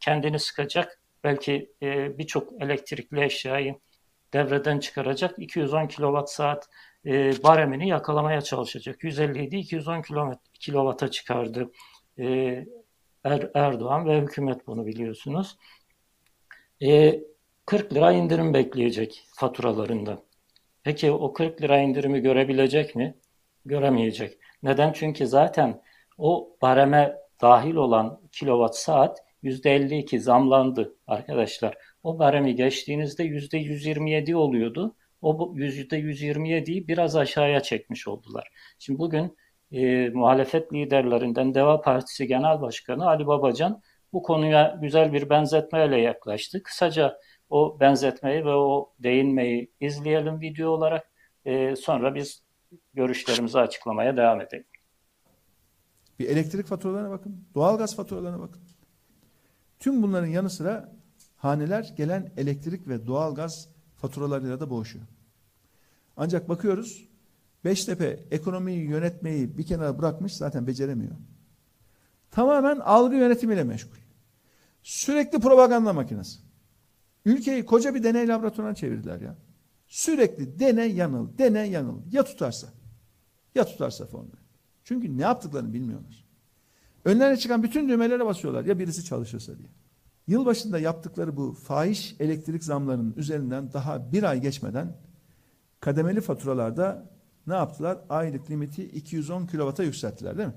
Kendini 0.00 0.38
sıkacak. 0.38 1.00
Belki 1.26 1.72
e, 1.82 2.18
birçok 2.18 2.62
elektrikli 2.62 3.24
eşyayı 3.24 3.74
devreden 4.32 4.78
çıkaracak. 4.78 5.38
210 5.38 5.86
kilowatt 5.86 6.30
saat 6.30 6.68
e, 7.06 7.42
baremini 7.42 7.88
yakalamaya 7.88 8.40
çalışacak. 8.40 9.04
150 9.04 9.44
idi 9.44 9.56
210 9.56 10.02
kilovata 10.54 11.10
çıkardı 11.10 11.70
e, 12.18 12.26
er, 13.24 13.50
Erdoğan 13.54 14.06
ve 14.06 14.20
hükümet 14.20 14.66
bunu 14.66 14.86
biliyorsunuz. 14.86 15.56
E, 16.82 17.20
40 17.66 17.94
lira 17.94 18.12
indirim 18.12 18.54
bekleyecek 18.54 19.26
faturalarında. 19.34 20.22
Peki 20.82 21.12
o 21.12 21.32
40 21.32 21.62
lira 21.62 21.78
indirimi 21.78 22.20
görebilecek 22.20 22.96
mi? 22.96 23.14
Göremeyecek. 23.64 24.38
Neden? 24.62 24.92
Çünkü 24.92 25.26
zaten 25.26 25.82
o 26.18 26.56
bareme 26.62 27.16
dahil 27.40 27.74
olan 27.74 28.20
kilowatt 28.32 28.76
saat 28.76 29.25
%52 29.42 30.18
zamlandı 30.18 30.96
arkadaşlar. 31.06 31.78
O 32.02 32.18
baremi 32.18 32.54
geçtiğinizde 32.54 33.24
%127 33.24 34.34
oluyordu. 34.34 34.96
O 35.22 35.54
%127'yi 35.56 36.88
biraz 36.88 37.16
aşağıya 37.16 37.60
çekmiş 37.60 38.08
oldular. 38.08 38.48
Şimdi 38.78 38.98
bugün 38.98 39.36
e, 39.72 40.08
muhalefet 40.08 40.72
liderlerinden 40.72 41.54
Deva 41.54 41.80
Partisi 41.80 42.26
Genel 42.26 42.60
Başkanı 42.60 43.08
Ali 43.08 43.26
Babacan 43.26 43.82
bu 44.12 44.22
konuya 44.22 44.78
güzel 44.82 45.12
bir 45.12 45.30
benzetmeyle 45.30 46.00
yaklaştı. 46.00 46.62
Kısaca 46.62 47.18
o 47.50 47.80
benzetmeyi 47.80 48.44
ve 48.44 48.54
o 48.54 48.92
değinmeyi 48.98 49.70
izleyelim 49.80 50.40
video 50.40 50.70
olarak. 50.70 51.10
E, 51.44 51.76
sonra 51.76 52.14
biz 52.14 52.42
görüşlerimizi 52.94 53.58
açıklamaya 53.58 54.16
devam 54.16 54.40
edelim. 54.40 54.64
Bir 56.18 56.28
elektrik 56.28 56.66
faturalarına 56.66 57.10
bakın, 57.10 57.44
doğalgaz 57.54 57.96
faturalarına 57.96 58.40
bakın. 58.40 58.62
Tüm 59.80 60.02
bunların 60.02 60.26
yanı 60.26 60.50
sıra 60.50 60.96
haneler 61.36 61.94
gelen 61.96 62.32
elektrik 62.36 62.88
ve 62.88 63.06
doğalgaz 63.06 63.68
faturalarıyla 63.96 64.60
da 64.60 64.70
boğuşuyor. 64.70 65.04
Ancak 66.16 66.48
bakıyoruz 66.48 67.08
Beştepe 67.66 68.20
ekonomiyi 68.30 68.88
yönetmeyi 68.88 69.58
bir 69.58 69.66
kenara 69.66 69.98
bırakmış 69.98 70.36
zaten 70.36 70.66
beceremiyor. 70.66 71.16
Tamamen 72.30 72.76
algı 72.76 73.16
yönetimiyle 73.16 73.64
meşgul. 73.64 73.96
Sürekli 74.82 75.40
propaganda 75.40 75.92
makinesi. 75.92 76.38
Ülkeyi 77.24 77.64
koca 77.64 77.94
bir 77.94 78.02
deney 78.02 78.28
laboratuvarına 78.28 78.74
çevirdiler 78.74 79.20
ya. 79.20 79.36
Sürekli 79.86 80.58
deney 80.58 80.94
yanıl, 80.94 81.38
deney 81.38 81.70
yanıl. 81.70 82.00
Ya 82.12 82.24
tutarsa? 82.24 82.68
Ya 83.54 83.64
tutarsa 83.64 84.06
formülü. 84.06 84.40
Çünkü 84.84 85.18
ne 85.18 85.22
yaptıklarını 85.22 85.72
bilmiyorlar. 85.72 86.25
Önlerine 87.06 87.36
çıkan 87.36 87.62
bütün 87.62 87.88
düğmelere 87.88 88.26
basıyorlar 88.26 88.64
ya 88.64 88.78
birisi 88.78 89.04
çalışırsa 89.04 89.58
diye. 89.58 89.68
Yılbaşında 90.26 90.78
yaptıkları 90.78 91.36
bu 91.36 91.52
fahiş 91.52 92.16
elektrik 92.20 92.64
zamlarının 92.64 93.14
üzerinden 93.16 93.72
daha 93.72 94.12
bir 94.12 94.22
ay 94.22 94.40
geçmeden 94.40 94.96
kademeli 95.80 96.20
faturalarda 96.20 97.10
ne 97.46 97.54
yaptılar? 97.54 97.98
Aylık 98.08 98.50
limiti 98.50 98.84
210 98.84 99.46
kilovata 99.46 99.82
yükselttiler 99.82 100.38
değil 100.38 100.48
mi? 100.48 100.54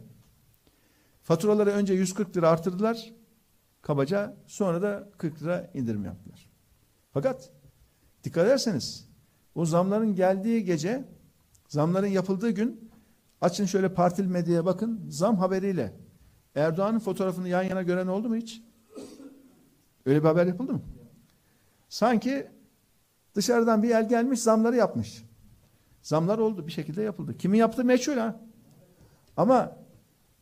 Faturaları 1.24 1.70
önce 1.70 1.94
140 1.94 2.38
lira 2.38 2.50
artırdılar 2.50 3.14
kabaca 3.82 4.38
sonra 4.48 4.82
da 4.82 5.10
40 5.18 5.42
lira 5.42 5.72
indirim 5.74 6.06
yaptılar. 6.06 6.50
Fakat 7.12 7.50
dikkat 8.24 8.46
ederseniz 8.46 9.10
o 9.56 9.66
zamların 9.66 10.16
geldiği 10.16 10.64
gece 10.64 11.06
zamların 11.68 12.08
yapıldığı 12.08 12.50
gün 12.50 12.92
açın 13.42 13.66
şöyle 13.66 13.94
partili 13.94 14.28
medyaya 14.28 14.66
bakın 14.66 15.06
zam 15.10 15.38
haberiyle 15.38 16.09
Erdoğan'ın 16.60 17.00
fotoğrafını 17.00 17.50
yan 17.50 17.64
yana 17.64 17.82
gören 17.82 18.08
oldu 18.08 18.30
mu 18.30 18.36
hiç? 18.36 18.62
Öyle 20.06 20.20
bir 20.20 20.28
haber 20.28 20.46
yapıldı 20.46 20.74
mı? 20.74 20.82
Sanki 21.90 22.48
dışarıdan 23.36 23.84
bir 23.84 23.90
el 23.90 24.10
gelmiş 24.10 24.40
zamları 24.40 24.76
yapmış. 24.76 25.26
Zamlar 26.02 26.38
oldu 26.38 26.68
bir 26.68 26.72
şekilde 26.72 27.02
yapıldı. 27.02 27.38
Kimin 27.38 27.58
yaptığı 27.58 27.84
meçhul 27.84 28.18
ha. 28.18 28.40
Ama 29.38 29.78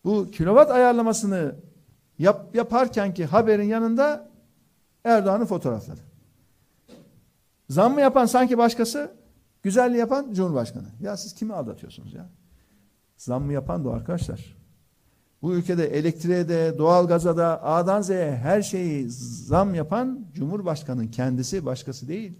bu 0.04 0.32
kilowatt 0.32 0.72
ayarlamasını 0.72 1.56
yap, 2.20 2.56
yaparken 2.56 3.14
ki 3.14 3.26
haberin 3.26 3.68
yanında 3.68 4.30
Erdoğan'ın 5.04 5.46
fotoğrafları. 5.46 6.00
Zam 7.70 7.94
mı 7.94 8.02
yapan 8.02 8.26
sanki 8.26 8.58
başkası, 8.58 9.12
güzelliği 9.64 10.00
yapan 10.00 10.34
Cumhurbaşkanı. 10.34 10.88
Ya 11.02 11.18
siz 11.18 11.34
kimi 11.34 11.54
aldatıyorsunuz 11.54 12.14
ya? 12.14 12.30
Zam 13.18 13.44
mı 13.44 13.54
yapan 13.54 13.86
da 13.86 13.92
arkadaşlar. 13.92 14.57
Bu 15.42 15.56
ülkede 15.56 15.86
elektriğe 15.86 16.50
de, 16.50 16.78
doğalgaza 16.78 17.38
da, 17.38 17.64
A'dan 17.64 18.02
Z'ye 18.02 18.32
her 18.32 18.62
şeyi 18.62 19.10
zam 19.10 19.76
yapan 19.76 20.26
Cumhurbaşkanı 20.34 21.12
kendisi, 21.12 21.66
başkası 21.66 22.08
değil. 22.08 22.40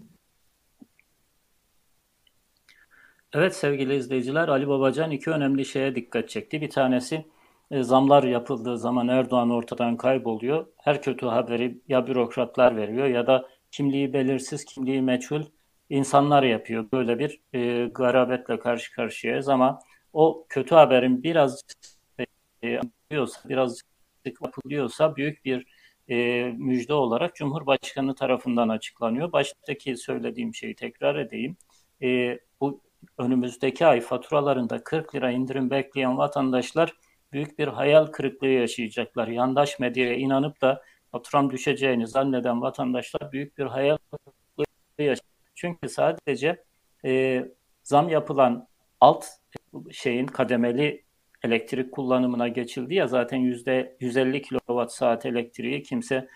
Evet 3.32 3.56
sevgili 3.56 3.96
izleyiciler 3.96 4.48
Ali 4.48 4.68
Babacan 4.68 5.10
iki 5.10 5.30
önemli 5.30 5.64
şeye 5.64 5.94
dikkat 5.94 6.28
çekti. 6.28 6.60
Bir 6.60 6.70
tanesi 6.70 7.24
e, 7.70 7.82
zamlar 7.82 8.22
yapıldığı 8.22 8.78
zaman 8.78 9.08
Erdoğan 9.08 9.50
ortadan 9.50 9.96
kayboluyor. 9.96 10.66
Her 10.76 11.02
kötü 11.02 11.26
haberi 11.26 11.80
ya 11.88 12.06
bürokratlar 12.06 12.76
veriyor 12.76 13.06
ya 13.06 13.26
da 13.26 13.48
kimliği 13.70 14.12
belirsiz, 14.12 14.64
kimliği 14.64 15.02
meçhul 15.02 15.42
insanlar 15.90 16.42
yapıyor. 16.42 16.86
Böyle 16.92 17.18
bir 17.18 17.40
e, 17.52 17.86
garabetle 17.86 18.58
karşı 18.58 18.92
karşıyayız 18.94 19.48
ama 19.48 19.78
o 20.12 20.46
kötü 20.48 20.74
haberin 20.74 21.22
biraz 21.22 21.62
e, 22.64 22.80
biraz 23.48 23.82
yapılıyorsa 24.24 25.16
büyük 25.16 25.44
bir 25.44 25.66
e, 26.08 26.42
müjde 26.58 26.94
olarak 26.94 27.34
Cumhurbaşkanı 27.34 28.14
tarafından 28.14 28.68
açıklanıyor. 28.68 29.32
Baştaki 29.32 29.96
söylediğim 29.96 30.54
şeyi 30.54 30.74
tekrar 30.74 31.16
edeyim. 31.16 31.56
E, 32.02 32.38
bu 32.60 32.80
önümüzdeki 33.18 33.86
ay 33.86 34.00
faturalarında 34.00 34.84
40 34.84 35.14
lira 35.14 35.30
indirim 35.30 35.70
bekleyen 35.70 36.18
vatandaşlar 36.18 36.94
büyük 37.32 37.58
bir 37.58 37.68
hayal 37.68 38.06
kırıklığı 38.06 38.46
yaşayacaklar. 38.46 39.28
Yandaş 39.28 39.78
medyaya 39.78 40.14
inanıp 40.14 40.60
da 40.60 40.82
faturam 41.12 41.50
düşeceğini 41.50 42.06
zanneden 42.06 42.62
vatandaşlar 42.62 43.32
büyük 43.32 43.58
bir 43.58 43.64
hayal 43.64 43.98
kırıklığı 44.10 45.04
yaşayacak. 45.04 45.26
Çünkü 45.54 45.88
sadece 45.88 46.64
e, 47.04 47.44
zam 47.82 48.08
yapılan 48.08 48.68
alt 49.00 49.26
şeyin 49.92 50.26
kademeli 50.26 51.04
elektrik 51.42 51.92
kullanımına 51.92 52.48
geçildi 52.48 52.94
ya 52.94 53.06
zaten 53.06 53.36
yüzde 53.36 53.96
150 54.00 54.42
kilowatt 54.42 54.92
saat 54.92 55.26
elektriği 55.26 55.82
kimse 55.82 56.28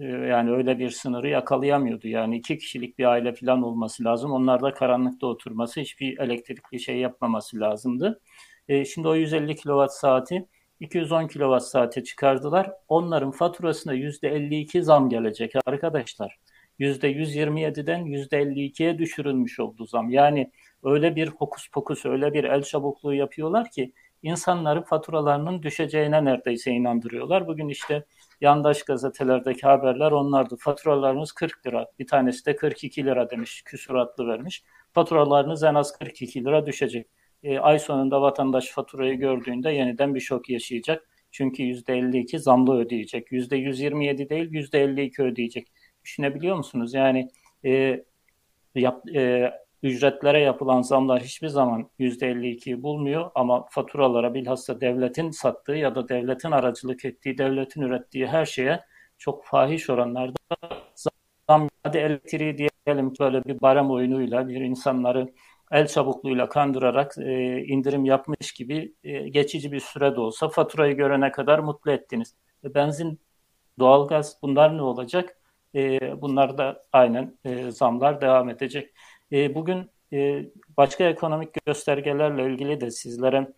e, 0.00 0.06
yani 0.06 0.50
öyle 0.50 0.78
bir 0.78 0.90
sınırı 0.90 1.28
yakalayamıyordu. 1.28 2.08
Yani 2.08 2.36
iki 2.36 2.58
kişilik 2.58 2.98
bir 2.98 3.04
aile 3.04 3.34
falan 3.34 3.62
olması 3.62 4.04
lazım. 4.04 4.32
Onlar 4.32 4.62
da 4.62 4.74
karanlıkta 4.74 5.26
oturması, 5.26 5.80
hiçbir 5.80 6.18
elektrikli 6.18 6.80
şey 6.80 6.96
yapmaması 6.96 7.60
lazımdı. 7.60 8.20
E, 8.68 8.84
şimdi 8.84 9.08
o 9.08 9.14
150 9.14 9.56
kilowatt 9.56 9.92
saati 9.92 10.46
210 10.80 11.26
kilowatt 11.26 11.62
saate 11.64 12.04
çıkardılar. 12.04 12.70
Onların 12.88 13.30
faturasına 13.30 13.94
%52 13.94 14.82
zam 14.82 15.08
gelecek 15.08 15.52
arkadaşlar. 15.66 16.38
%127'den 16.78 18.04
%52'ye 18.06 18.98
düşürülmüş 18.98 19.60
oldu 19.60 19.86
zam. 19.86 20.10
Yani 20.10 20.50
öyle 20.82 21.16
bir 21.16 21.28
hokus 21.28 21.68
pokus, 21.68 22.06
öyle 22.06 22.32
bir 22.32 22.44
el 22.44 22.62
çabukluğu 22.62 23.14
yapıyorlar 23.14 23.70
ki 23.70 23.92
insanların 24.24 24.82
faturalarının 24.82 25.62
düşeceğine 25.62 26.24
neredeyse 26.24 26.70
inandırıyorlar. 26.70 27.46
Bugün 27.46 27.68
işte 27.68 28.04
yandaş 28.40 28.82
gazetelerdeki 28.82 29.66
haberler 29.66 30.12
onlardı. 30.12 30.56
Faturalarınız 30.56 31.32
40 31.32 31.66
lira. 31.66 31.86
Bir 31.98 32.06
tanesi 32.06 32.46
de 32.46 32.56
42 32.56 33.04
lira 33.04 33.30
demiş. 33.30 33.62
Küsuratlı 33.62 34.26
vermiş. 34.28 34.64
Faturalarınız 34.92 35.62
en 35.62 35.74
az 35.74 35.98
42 35.98 36.44
lira 36.44 36.66
düşecek. 36.66 37.06
E, 37.42 37.58
ay 37.58 37.78
sonunda 37.78 38.22
vatandaş 38.22 38.70
faturayı 38.70 39.14
gördüğünde 39.14 39.70
yeniden 39.70 40.14
bir 40.14 40.20
şok 40.20 40.50
yaşayacak. 40.50 41.08
Çünkü 41.30 41.62
%52 41.62 42.38
zamlı 42.38 42.78
ödeyecek. 42.78 43.32
%127 43.32 44.28
değil 44.28 44.50
%52 44.50 45.22
ödeyecek. 45.22 45.68
Düşünebiliyor 46.04 46.56
musunuz? 46.56 46.94
Yani 46.94 47.28
e, 47.64 48.04
yap, 48.74 49.08
e, 49.14 49.52
ücretlere 49.84 50.40
yapılan 50.40 50.82
zamlar 50.82 51.22
hiçbir 51.22 51.48
zaman 51.48 51.90
%52'yi 51.98 52.82
bulmuyor 52.82 53.30
ama 53.34 53.66
faturalara 53.70 54.34
bilhassa 54.34 54.80
devletin 54.80 55.30
sattığı 55.30 55.72
ya 55.72 55.94
da 55.94 56.08
devletin 56.08 56.50
aracılık 56.50 57.04
ettiği, 57.04 57.38
devletin 57.38 57.82
ürettiği 57.82 58.26
her 58.26 58.44
şeye 58.44 58.80
çok 59.18 59.44
fahiş 59.44 59.90
oranlarda 59.90 60.36
zam. 60.94 61.68
Hadi 61.82 61.98
elektriği 61.98 62.58
diyelim 62.58 63.12
böyle 63.20 63.44
bir 63.44 63.60
barem 63.60 63.90
oyunuyla 63.90 64.48
bir 64.48 64.60
insanları 64.60 65.32
el 65.72 65.86
çabukluğuyla 65.86 66.48
kandırarak 66.48 67.18
e, 67.18 67.64
indirim 67.64 68.04
yapmış 68.04 68.52
gibi 68.52 68.94
e, 69.04 69.28
geçici 69.28 69.72
bir 69.72 69.80
süre 69.80 70.16
de 70.16 70.20
olsa 70.20 70.48
faturayı 70.48 70.96
görene 70.96 71.32
kadar 71.32 71.58
mutlu 71.58 71.90
ettiniz. 71.92 72.34
E, 72.64 72.74
benzin, 72.74 73.20
doğalgaz 73.78 74.38
bunlar 74.42 74.76
ne 74.76 74.82
olacak? 74.82 75.38
E, 75.74 76.00
bunlar 76.22 76.58
da 76.58 76.82
aynen 76.92 77.38
e, 77.44 77.70
zamlar 77.70 78.20
devam 78.20 78.48
edecek. 78.48 78.94
E, 79.32 79.54
bugün 79.54 79.90
e, 80.12 80.44
başka 80.76 81.04
ekonomik 81.04 81.66
göstergelerle 81.66 82.52
ilgili 82.52 82.80
de 82.80 82.90
sizlere 82.90 83.48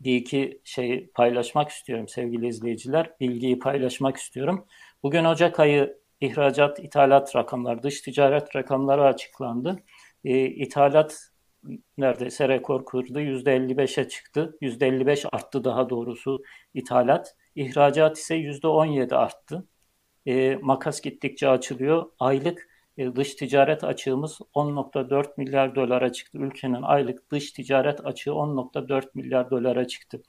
bir 0.00 0.16
iki 0.16 0.60
şey 0.64 1.10
paylaşmak 1.14 1.68
istiyorum 1.70 2.08
sevgili 2.08 2.46
izleyiciler. 2.46 3.10
Bilgiyi 3.20 3.58
paylaşmak 3.58 4.16
istiyorum. 4.16 4.66
Bugün 5.02 5.24
Ocak 5.24 5.60
ayı 5.60 5.98
ihracat, 6.20 6.78
ithalat 6.78 7.36
rakamları, 7.36 7.82
dış 7.82 8.00
ticaret 8.00 8.56
rakamları 8.56 9.04
açıklandı. 9.04 9.82
E, 10.24 10.44
ithalat 10.46 11.32
neredeyse 11.98 12.48
rekor 12.48 12.84
kırdı. 12.86 13.20
%55'e 13.20 14.08
çıktı. 14.08 14.58
%55 14.60 15.28
arttı 15.32 15.64
daha 15.64 15.90
doğrusu 15.90 16.42
ithalat. 16.74 17.36
İhracat 17.54 18.18
ise 18.18 18.34
%17 18.36 19.16
arttı. 19.16 19.66
E, 20.26 20.56
makas 20.62 21.00
gittikçe 21.00 21.48
açılıyor. 21.48 22.06
Aylık 22.18 22.71
dış 22.98 23.34
ticaret 23.34 23.84
açığımız 23.84 24.40
10.4 24.54 25.26
milyar 25.36 25.74
dolara 25.74 26.12
çıktı. 26.12 26.38
Ülkenin 26.38 26.82
aylık 26.82 27.30
dış 27.30 27.52
ticaret 27.52 28.06
açığı 28.06 28.30
10.4 28.30 29.10
milyar 29.14 29.50
dolara 29.50 29.86
çıktı. 29.86 30.22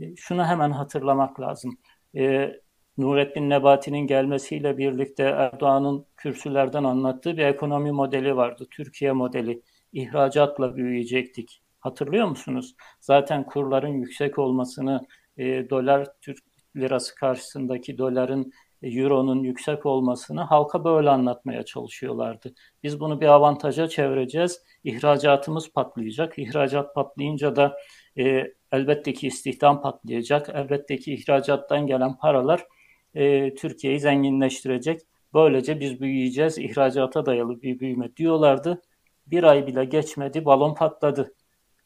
E, 0.00 0.16
şunu 0.16 0.46
hemen 0.46 0.70
hatırlamak 0.70 1.40
lazım. 1.40 1.78
E, 2.16 2.52
Nurettin 2.98 3.50
Nebati'nin 3.50 4.06
gelmesiyle 4.06 4.78
birlikte 4.78 5.22
Erdoğan'ın 5.22 6.06
kürsülerden 6.16 6.84
anlattığı 6.84 7.36
bir 7.36 7.44
ekonomi 7.44 7.92
modeli 7.92 8.36
vardı. 8.36 8.66
Türkiye 8.70 9.12
modeli. 9.12 9.62
İhracatla 9.92 10.76
büyüyecektik. 10.76 11.62
Hatırlıyor 11.80 12.26
musunuz? 12.26 12.74
Zaten 13.00 13.46
kurların 13.46 13.88
yüksek 13.88 14.38
olmasını, 14.38 15.06
e, 15.36 15.70
dolar 15.70 16.08
Türk 16.20 16.38
lirası 16.76 17.14
karşısındaki 17.14 17.98
doların 17.98 18.52
Euro'nun 18.82 19.42
yüksek 19.42 19.86
olmasını 19.86 20.40
halka 20.40 20.84
böyle 20.84 21.10
anlatmaya 21.10 21.62
çalışıyorlardı. 21.62 22.54
Biz 22.82 23.00
bunu 23.00 23.20
bir 23.20 23.26
avantaja 23.26 23.88
çevireceğiz. 23.88 24.62
İhracatımız 24.84 25.72
patlayacak. 25.72 26.38
İhracat 26.38 26.94
patlayınca 26.94 27.56
da 27.56 27.76
e, 28.18 28.46
elbette 28.72 29.12
ki 29.12 29.26
istihdam 29.26 29.82
patlayacak. 29.82 30.48
Elbette 30.54 30.96
ki 30.96 31.14
ihracattan 31.14 31.86
gelen 31.86 32.16
paralar 32.16 32.66
e, 33.14 33.54
Türkiye'yi 33.54 34.00
zenginleştirecek. 34.00 35.00
Böylece 35.34 35.80
biz 35.80 36.00
büyüyeceğiz. 36.00 36.58
İhracata 36.58 37.26
dayalı 37.26 37.62
bir 37.62 37.80
büyüme 37.80 38.16
diyorlardı. 38.16 38.82
Bir 39.26 39.44
ay 39.44 39.66
bile 39.66 39.84
geçmedi 39.84 40.44
balon 40.44 40.74
patladı. 40.74 41.34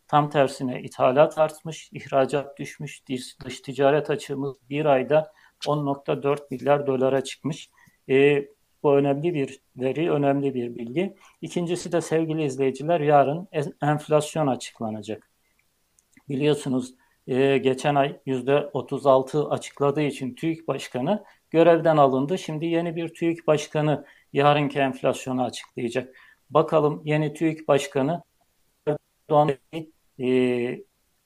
Tam 0.09 0.31
tersine 0.31 0.83
ithalat 0.83 1.39
artmış, 1.39 1.91
ihracat 1.93 2.59
düşmüş, 2.59 3.03
dış, 3.45 3.61
ticaret 3.61 4.11
açığımız 4.11 4.57
bir 4.71 4.85
ayda 4.85 5.33
10.4 5.67 6.39
milyar 6.51 6.87
dolara 6.87 7.25
çıkmış. 7.25 7.71
E, 8.09 8.45
bu 8.83 8.97
önemli 8.97 9.35
bir 9.35 9.61
veri, 9.77 10.11
önemli 10.11 10.55
bir 10.55 10.75
bilgi. 10.75 11.17
İkincisi 11.41 11.93
de 11.93 12.01
sevgili 12.01 12.45
izleyiciler 12.45 13.01
yarın 13.01 13.49
enflasyon 13.83 14.47
açıklanacak. 14.47 15.31
Biliyorsunuz 16.29 16.95
e, 17.27 17.59
geçen 17.59 17.95
ay 17.95 18.21
%36 18.27 19.49
açıkladığı 19.49 20.03
için 20.03 20.35
TÜİK 20.35 20.69
Başkanı 20.69 21.25
görevden 21.51 21.97
alındı. 21.97 22.39
Şimdi 22.39 22.67
yeni 22.67 22.97
bir 22.97 23.15
TÜİK 23.15 23.47
Başkanı 23.47 24.05
yarınki 24.33 24.79
enflasyonu 24.79 25.45
açıklayacak. 25.45 26.17
Bakalım 26.51 27.03
yeni 27.05 27.35
TÜİK 27.35 27.69
Başkanı 27.69 28.23
Erdoğan 28.87 29.51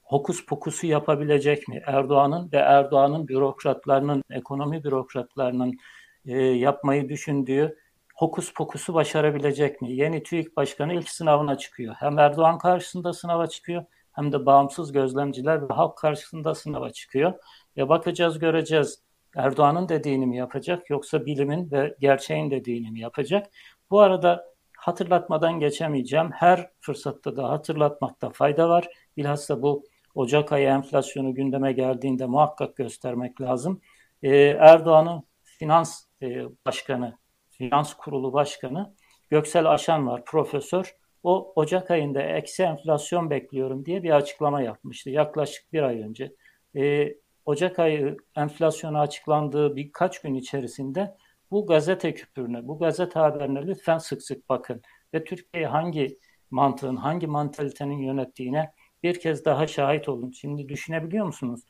hokus 0.09 0.45
pokusu 0.45 0.87
yapabilecek 0.87 1.67
mi? 1.67 1.81
Erdoğan'ın 1.85 2.51
ve 2.51 2.57
Erdoğan'ın 2.57 3.27
bürokratlarının, 3.27 4.23
ekonomi 4.29 4.83
bürokratlarının 4.83 5.77
e, 6.25 6.37
yapmayı 6.41 7.09
düşündüğü 7.09 7.77
hokus 8.15 8.53
pokusu 8.53 8.93
başarabilecek 8.93 9.81
mi? 9.81 9.91
Yeni 9.91 10.23
TÜİK 10.23 10.57
Başkanı 10.57 10.93
ilk 10.93 11.09
sınavına 11.09 11.57
çıkıyor. 11.57 11.95
Hem 11.99 12.19
Erdoğan 12.19 12.57
karşısında 12.57 13.13
sınava 13.13 13.47
çıkıyor 13.47 13.83
hem 14.11 14.31
de 14.31 14.45
bağımsız 14.45 14.91
gözlemciler 14.91 15.69
ve 15.69 15.73
halk 15.73 15.97
karşısında 15.97 16.55
sınava 16.55 16.89
çıkıyor. 16.89 17.33
Ve 17.77 17.89
bakacağız 17.89 18.39
göreceğiz 18.39 19.03
Erdoğan'ın 19.35 19.89
dediğini 19.89 20.25
mi 20.25 20.37
yapacak 20.37 20.89
yoksa 20.89 21.25
bilimin 21.25 21.71
ve 21.71 21.95
gerçeğin 21.99 22.51
dediğini 22.51 22.91
mi 22.91 22.99
yapacak? 22.99 23.47
Bu 23.91 23.99
arada 23.99 24.45
hatırlatmadan 24.77 25.59
geçemeyeceğim. 25.59 26.31
Her 26.31 26.69
fırsatta 26.79 27.35
da 27.35 27.49
hatırlatmakta 27.49 28.29
fayda 28.29 28.69
var. 28.69 28.87
Bilhassa 29.17 29.61
bu 29.61 29.83
Ocak 30.15 30.51
ayı 30.51 30.67
enflasyonu 30.67 31.33
gündeme 31.33 31.73
geldiğinde 31.73 32.25
muhakkak 32.25 32.75
göstermek 32.75 33.41
lazım. 33.41 33.81
Ee, 34.23 34.35
Erdoğan'ın 34.59 35.23
finans 35.43 36.03
e, 36.21 36.43
başkanı, 36.65 37.17
finans 37.49 37.93
kurulu 37.93 38.33
başkanı 38.33 38.95
Göksel 39.29 39.71
Aşan 39.71 40.07
var, 40.07 40.25
profesör. 40.25 40.95
O 41.23 41.53
Ocak 41.55 41.91
ayında 41.91 42.21
eksi 42.21 42.63
enflasyon 42.63 43.29
bekliyorum 43.29 43.85
diye 43.85 44.03
bir 44.03 44.09
açıklama 44.09 44.61
yapmıştı 44.61 45.09
yaklaşık 45.09 45.73
bir 45.73 45.81
ay 45.81 46.01
önce. 46.01 46.35
Ee, 46.75 47.15
Ocak 47.45 47.79
ayı 47.79 48.17
enflasyonu 48.35 48.99
açıklandığı 48.99 49.75
birkaç 49.75 50.21
gün 50.21 50.33
içerisinde 50.35 51.15
bu 51.51 51.67
gazete 51.67 52.13
küpürüne, 52.13 52.67
bu 52.67 52.79
gazete 52.79 53.19
haberine 53.19 53.67
lütfen 53.67 53.97
sık 53.97 54.23
sık 54.23 54.49
bakın. 54.49 54.81
Ve 55.13 55.23
Türkiye'yi 55.23 55.67
hangi 55.67 56.17
mantığın, 56.51 56.95
hangi 56.95 57.27
mantalitenin 57.27 57.97
yönettiğine 57.97 58.71
bir 59.03 59.19
kez 59.19 59.45
daha 59.45 59.67
şahit 59.67 60.09
olun. 60.09 60.31
Şimdi 60.31 60.69
düşünebiliyor 60.69 61.25
musunuz? 61.25 61.61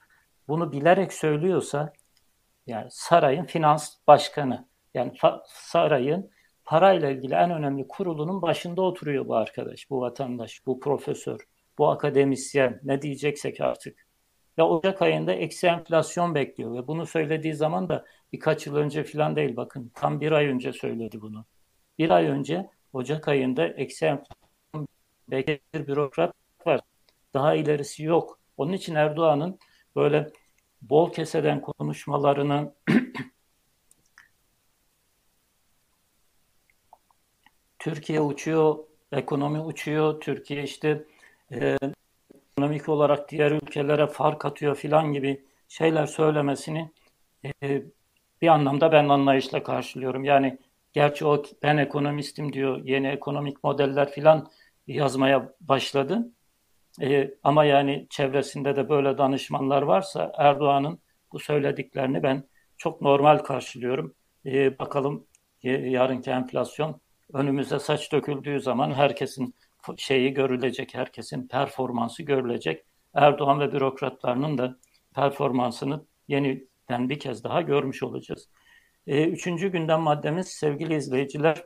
Bunu 0.48 0.72
bilerek 0.72 1.14
söylüyorsa 1.14 1.94
yani 2.68 2.88
sarayın 2.92 3.46
finans 3.46 3.96
başkanı 4.08 4.68
yani 4.94 5.14
sarayın 5.46 6.32
parayla 6.66 7.10
ilgili 7.10 7.34
en 7.34 7.52
önemli 7.52 7.88
kurulunun 7.88 8.42
başında 8.42 8.82
oturuyor 8.82 9.28
bu 9.28 9.36
arkadaş, 9.36 9.90
bu 9.90 10.02
vatandaş, 10.02 10.66
bu 10.66 10.80
profesör, 10.80 11.40
bu 11.78 11.90
akademisyen 11.90 12.80
ne 12.84 13.02
diyeceksek 13.02 13.62
artık. 13.62 14.08
Ve 14.58 14.64
Ocak 14.64 15.02
ayında 15.02 15.34
eksi 15.34 15.68
enflasyon 15.68 16.36
bekliyor 16.36 16.74
ve 16.76 16.88
bunu 16.88 17.06
söylediği 17.06 17.54
zaman 17.54 17.90
da 17.90 18.06
birkaç 18.34 18.68
yıl 18.68 18.76
önce 18.76 19.04
falan 19.04 19.36
değil 19.36 19.56
bakın 19.56 19.92
tam 19.96 20.22
bir 20.22 20.32
ay 20.32 20.46
önce 20.48 20.74
söyledi 20.74 21.22
bunu. 21.22 21.46
Bir 22.00 22.10
ay 22.10 22.26
önce 22.28 22.70
Ocak 22.94 23.28
ayında 23.28 23.68
eksi 23.68 24.06
enflasyon 24.06 24.88
bekleyen 25.28 25.88
bürokrat. 25.88 26.39
Daha 27.34 27.56
ilerisi 27.56 28.04
yok. 28.04 28.40
Onun 28.58 28.74
için 28.74 28.96
Erdoğan'ın 28.96 29.60
böyle 29.96 30.30
bol 30.82 31.14
keseden 31.14 31.62
konuşmalarını 31.62 32.74
Türkiye 37.80 38.22
uçuyor, 38.22 38.78
ekonomi 39.12 39.60
uçuyor, 39.62 40.22
Türkiye 40.22 40.64
işte 40.64 41.06
e, 41.52 41.78
ekonomik 42.36 42.90
olarak 42.90 43.30
diğer 43.32 43.52
ülkelere 43.52 44.08
fark 44.08 44.46
atıyor 44.46 44.76
filan 44.76 45.14
gibi 45.14 45.46
şeyler 45.68 46.06
söylemesini 46.06 46.92
e, 47.64 47.84
bir 48.42 48.48
anlamda 48.48 48.92
ben 48.92 49.10
anlayışla 49.10 49.64
karşılıyorum. 49.64 50.24
Yani 50.24 50.58
gerçi 50.94 51.26
o 51.26 51.44
ben 51.64 51.78
ekonomistim 51.78 52.54
diyor, 52.54 52.82
yeni 52.86 53.08
ekonomik 53.08 53.64
modeller 53.64 54.12
filan 54.12 54.52
yazmaya 54.88 55.54
başladı. 55.62 56.32
E, 57.02 57.32
ama 57.44 57.66
yani 57.66 58.08
çevresinde 58.10 58.76
de 58.76 58.90
böyle 58.90 59.18
danışmanlar 59.18 59.82
varsa 59.82 60.32
Erdoğan'ın 60.38 61.00
bu 61.32 61.40
söylediklerini 61.40 62.24
ben 62.24 62.44
çok 62.78 63.02
normal 63.02 63.38
karşılıyorum. 63.38 64.16
E, 64.46 64.80
bakalım 64.80 65.28
e, 65.64 65.72
yarınki 65.72 66.30
enflasyon 66.30 67.02
önümüze 67.34 67.80
saç 67.80 68.12
döküldüğü 68.12 68.62
zaman 68.62 68.94
herkesin 68.94 69.56
şeyi 69.98 70.34
görülecek, 70.34 70.94
herkesin 70.94 71.48
performansı 71.48 72.24
görülecek. 72.24 72.86
Erdoğan 73.14 73.60
ve 73.60 73.72
bürokratlarının 73.72 74.58
da 74.58 74.78
performansını 75.16 76.06
yeniden 76.28 77.10
bir 77.10 77.20
kez 77.20 77.44
daha 77.44 77.62
görmüş 77.62 78.04
olacağız. 78.04 78.50
E, 79.08 79.26
üçüncü 79.28 79.72
gündem 79.72 80.02
maddemiz 80.02 80.48
sevgili 80.48 80.96
izleyiciler, 80.96 81.64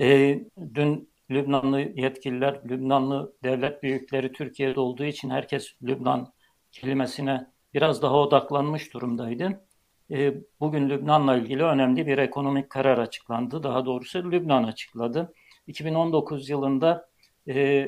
e, 0.00 0.38
dün 0.74 1.09
Lübnanlı 1.30 1.80
yetkililer, 1.80 2.60
Lübnanlı 2.70 3.32
devlet 3.42 3.82
büyükleri 3.82 4.32
Türkiye'de 4.32 4.80
olduğu 4.80 5.04
için 5.04 5.30
herkes 5.30 5.74
Lübnan 5.82 6.32
kelimesine 6.72 7.46
biraz 7.74 8.02
daha 8.02 8.14
odaklanmış 8.14 8.94
durumdaydı. 8.94 9.64
E, 10.10 10.34
bugün 10.60 10.90
Lübnan'la 10.90 11.36
ilgili 11.36 11.62
önemli 11.62 12.06
bir 12.06 12.18
ekonomik 12.18 12.70
karar 12.70 12.98
açıklandı. 12.98 13.62
Daha 13.62 13.86
doğrusu 13.86 14.32
Lübnan 14.32 14.64
açıkladı. 14.64 15.34
2019 15.66 16.48
yılında 16.48 17.08
e, 17.48 17.86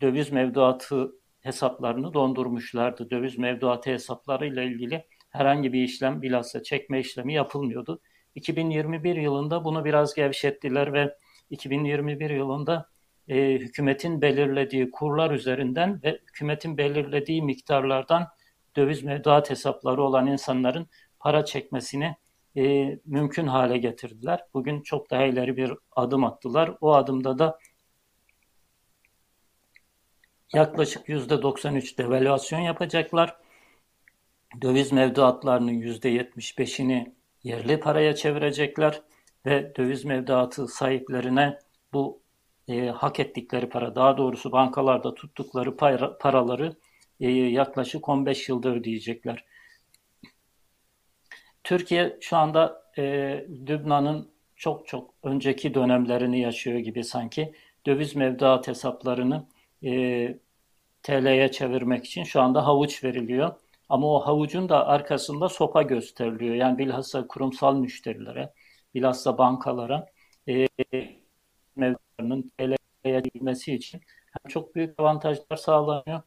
döviz 0.00 0.32
mevduatı 0.32 1.12
hesaplarını 1.40 2.14
dondurmuşlardı. 2.14 3.10
Döviz 3.10 3.38
mevduatı 3.38 3.90
hesaplarıyla 3.90 4.62
ilgili 4.62 5.04
herhangi 5.30 5.72
bir 5.72 5.82
işlem 5.82 6.22
bilhassa 6.22 6.62
çekme 6.62 7.00
işlemi 7.00 7.34
yapılmıyordu. 7.34 8.00
2021 8.34 9.16
yılında 9.16 9.64
bunu 9.64 9.84
biraz 9.84 10.14
gevşettiler 10.14 10.92
ve 10.92 11.16
2021 11.50 12.30
yılında 12.30 12.88
e, 13.28 13.52
hükümetin 13.52 14.22
belirlediği 14.22 14.90
kurlar 14.90 15.30
üzerinden 15.30 16.02
ve 16.02 16.20
hükümetin 16.28 16.78
belirlediği 16.78 17.42
miktarlardan 17.42 18.28
döviz 18.76 19.02
mevduat 19.02 19.50
hesapları 19.50 20.02
olan 20.02 20.26
insanların 20.26 20.88
para 21.18 21.44
çekmesini 21.44 22.16
e, 22.56 22.98
mümkün 23.04 23.46
hale 23.46 23.78
getirdiler. 23.78 24.44
Bugün 24.54 24.82
çok 24.82 25.10
daha 25.10 25.24
ileri 25.24 25.56
bir 25.56 25.72
adım 25.96 26.24
attılar. 26.24 26.74
O 26.80 26.94
adımda 26.94 27.38
da 27.38 27.58
yaklaşık 30.54 31.08
%93 31.08 31.98
devalüasyon 31.98 32.60
yapacaklar. 32.60 33.36
Döviz 34.62 34.92
mevduatlarının 34.92 35.72
%75'ini 35.72 37.12
yerli 37.42 37.80
paraya 37.80 38.14
çevirecekler 38.14 39.02
ve 39.46 39.76
döviz 39.76 40.04
mevduatı 40.04 40.68
sahiplerine 40.68 41.58
bu 41.92 42.22
e, 42.68 42.86
hak 42.86 43.20
ettikleri 43.20 43.68
para, 43.68 43.94
daha 43.94 44.16
doğrusu 44.16 44.52
bankalarda 44.52 45.14
tuttukları 45.14 45.76
para, 45.76 46.18
paraları 46.18 46.76
e, 47.20 47.30
yaklaşık 47.30 48.08
15 48.08 48.48
yılda 48.48 48.68
ödeyecekler. 48.68 49.44
Türkiye 51.64 52.16
şu 52.20 52.36
anda 52.36 52.82
e, 52.98 53.02
Lübnan'ın 53.68 54.30
çok 54.56 54.86
çok 54.86 55.14
önceki 55.22 55.74
dönemlerini 55.74 56.40
yaşıyor 56.40 56.78
gibi 56.78 57.04
sanki. 57.04 57.52
Döviz 57.86 58.16
mevduat 58.16 58.68
hesaplarını 58.68 59.46
e, 59.84 59.90
TL'ye 61.02 61.50
çevirmek 61.50 62.04
için 62.04 62.24
şu 62.24 62.40
anda 62.40 62.66
havuç 62.66 63.04
veriliyor. 63.04 63.54
Ama 63.88 64.06
o 64.14 64.20
havucun 64.20 64.68
da 64.68 64.86
arkasında 64.86 65.48
sopa 65.48 65.82
gösteriliyor. 65.82 66.54
Yani 66.54 66.78
bilhassa 66.78 67.26
kurumsal 67.26 67.76
müşterilere, 67.76 68.52
bilhassa 68.96 69.38
bankalara 69.38 70.06
e, 70.48 70.68
mevduatlarının 71.76 72.52
TL'ye 72.58 73.20
girmesi 73.20 73.74
için 73.74 74.00
hem 74.32 74.48
çok 74.48 74.74
büyük 74.74 75.00
avantajlar 75.00 75.56
sağlanıyor. 75.56 76.22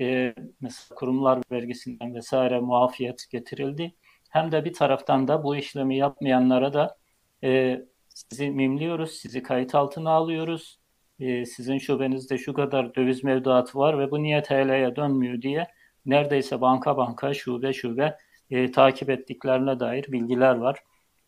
E, 0.00 0.34
mesela 0.60 0.94
kurumlar 0.96 1.40
vergisinden 1.52 2.14
vesaire 2.14 2.60
muafiyet 2.60 3.26
getirildi. 3.30 3.94
Hem 4.30 4.52
de 4.52 4.64
bir 4.64 4.72
taraftan 4.72 5.28
da 5.28 5.44
bu 5.44 5.56
işlemi 5.56 5.96
yapmayanlara 5.96 6.72
da 6.72 6.98
e, 7.44 7.80
sizi 8.08 8.50
mimliyoruz, 8.50 9.10
sizi 9.10 9.42
kayıt 9.42 9.74
altına 9.74 10.10
alıyoruz. 10.10 10.78
E, 11.20 11.44
sizin 11.46 11.78
şubenizde 11.78 12.38
şu 12.38 12.54
kadar 12.54 12.94
döviz 12.94 13.24
mevduatı 13.24 13.78
var 13.78 13.98
ve 13.98 14.10
bu 14.10 14.22
niye 14.22 14.42
TL'ye 14.42 14.96
dönmüyor 14.96 15.42
diye 15.42 15.66
neredeyse 16.06 16.60
banka 16.60 16.96
banka, 16.96 17.34
şube 17.34 17.72
şube 17.72 18.18
e, 18.50 18.70
takip 18.70 19.10
ettiklerine 19.10 19.80
dair 19.80 20.12
bilgiler 20.12 20.54
var, 20.54 20.78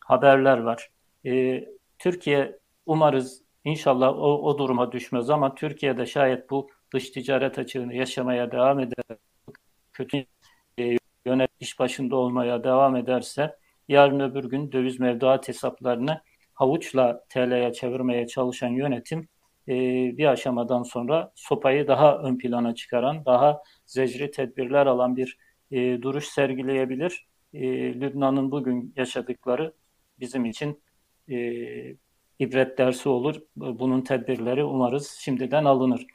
haberler 0.05 0.57
var. 0.57 0.89
E, 1.25 1.65
Türkiye 1.99 2.59
umarız 2.85 3.41
inşallah 3.63 4.09
o, 4.09 4.41
o 4.49 4.57
duruma 4.57 4.91
düşmez 4.91 5.29
ama 5.29 5.55
Türkiye'de 5.55 6.05
şayet 6.05 6.49
bu 6.49 6.69
dış 6.93 7.09
ticaret 7.09 7.59
açığını 7.59 7.95
yaşamaya 7.95 8.51
devam 8.51 8.79
eder, 8.79 9.17
kötü 9.93 10.25
e, 10.79 10.97
yönet 11.25 11.51
iş 11.59 11.79
başında 11.79 12.15
olmaya 12.15 12.63
devam 12.63 12.95
ederse 12.95 13.55
yarın 13.87 14.19
öbür 14.19 14.43
gün 14.43 14.71
döviz 14.71 14.99
mevduat 14.99 15.47
hesaplarını 15.47 16.21
havuçla 16.53 17.25
TL'ye 17.29 17.73
çevirmeye 17.73 18.27
çalışan 18.27 18.69
yönetim 18.69 19.27
e, 19.67 19.73
bir 20.17 20.25
aşamadan 20.25 20.83
sonra 20.83 21.31
sopayı 21.35 21.87
daha 21.87 22.17
ön 22.17 22.37
plana 22.37 22.75
çıkaran, 22.75 23.25
daha 23.25 23.63
zecri 23.85 24.31
tedbirler 24.31 24.85
alan 24.85 25.17
bir 25.17 25.37
e, 25.71 26.01
duruş 26.01 26.25
sergileyebilir. 26.25 27.27
E, 27.53 27.61
Lübnan'ın 28.01 28.51
bugün 28.51 28.93
yaşadıkları 28.95 29.73
bizim 30.19 30.45
için 30.45 30.83
e, 31.29 31.35
ibret 32.39 32.77
dersi 32.77 33.09
olur. 33.09 33.41
Bunun 33.55 34.01
tedbirleri 34.01 34.63
umarız 34.63 35.11
şimdiden 35.21 35.65
alınır. 35.65 36.05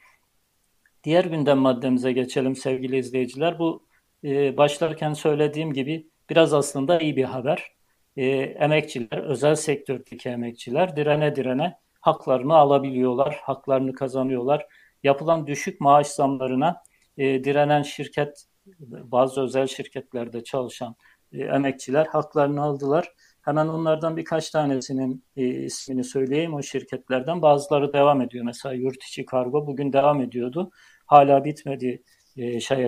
Diğer 1.03 1.25
gündem 1.25 1.57
maddemize 1.57 2.11
geçelim 2.11 2.55
sevgili 2.55 2.97
izleyiciler. 2.97 3.59
Bu 3.59 3.87
e, 4.23 4.57
başlarken 4.57 5.13
söylediğim 5.13 5.73
gibi 5.73 6.07
biraz 6.29 6.53
aslında 6.53 6.99
iyi 6.99 7.15
bir 7.15 7.23
haber. 7.23 7.71
E, 8.17 8.25
emekçiler, 8.37 9.17
özel 9.17 9.55
sektördeki 9.55 10.29
emekçiler 10.29 10.95
direne 10.95 11.35
direne 11.35 11.77
haklarını 12.01 12.55
alabiliyorlar, 12.55 13.39
haklarını 13.43 13.93
kazanıyorlar. 13.93 14.67
Yapılan 15.03 15.47
düşük 15.47 15.81
maaş 15.81 16.07
zamlarına 16.07 16.83
e, 17.17 17.43
direnen 17.43 17.81
şirket, 17.81 18.45
bazı 18.79 19.41
özel 19.41 19.67
şirketlerde 19.67 20.43
çalışan 20.43 20.95
e, 21.33 21.43
emekçiler 21.43 22.05
haklarını 22.05 22.63
aldılar. 22.63 23.13
Hemen 23.41 23.67
onlardan 23.67 24.17
birkaç 24.17 24.49
tanesinin 24.49 25.25
e, 25.35 25.45
ismini 25.45 26.03
söyleyeyim 26.03 26.53
o 26.53 26.61
şirketlerden. 26.61 27.41
Bazıları 27.41 27.93
devam 27.93 28.21
ediyor. 28.21 28.45
Mesela 28.45 28.75
yurt 28.75 29.03
içi 29.03 29.25
kargo 29.25 29.67
bugün 29.67 29.93
devam 29.93 30.21
ediyordu. 30.21 30.71
Hala 31.05 31.45
bitmedi 31.45 32.03
e, 32.37 32.59
şey 32.59 32.87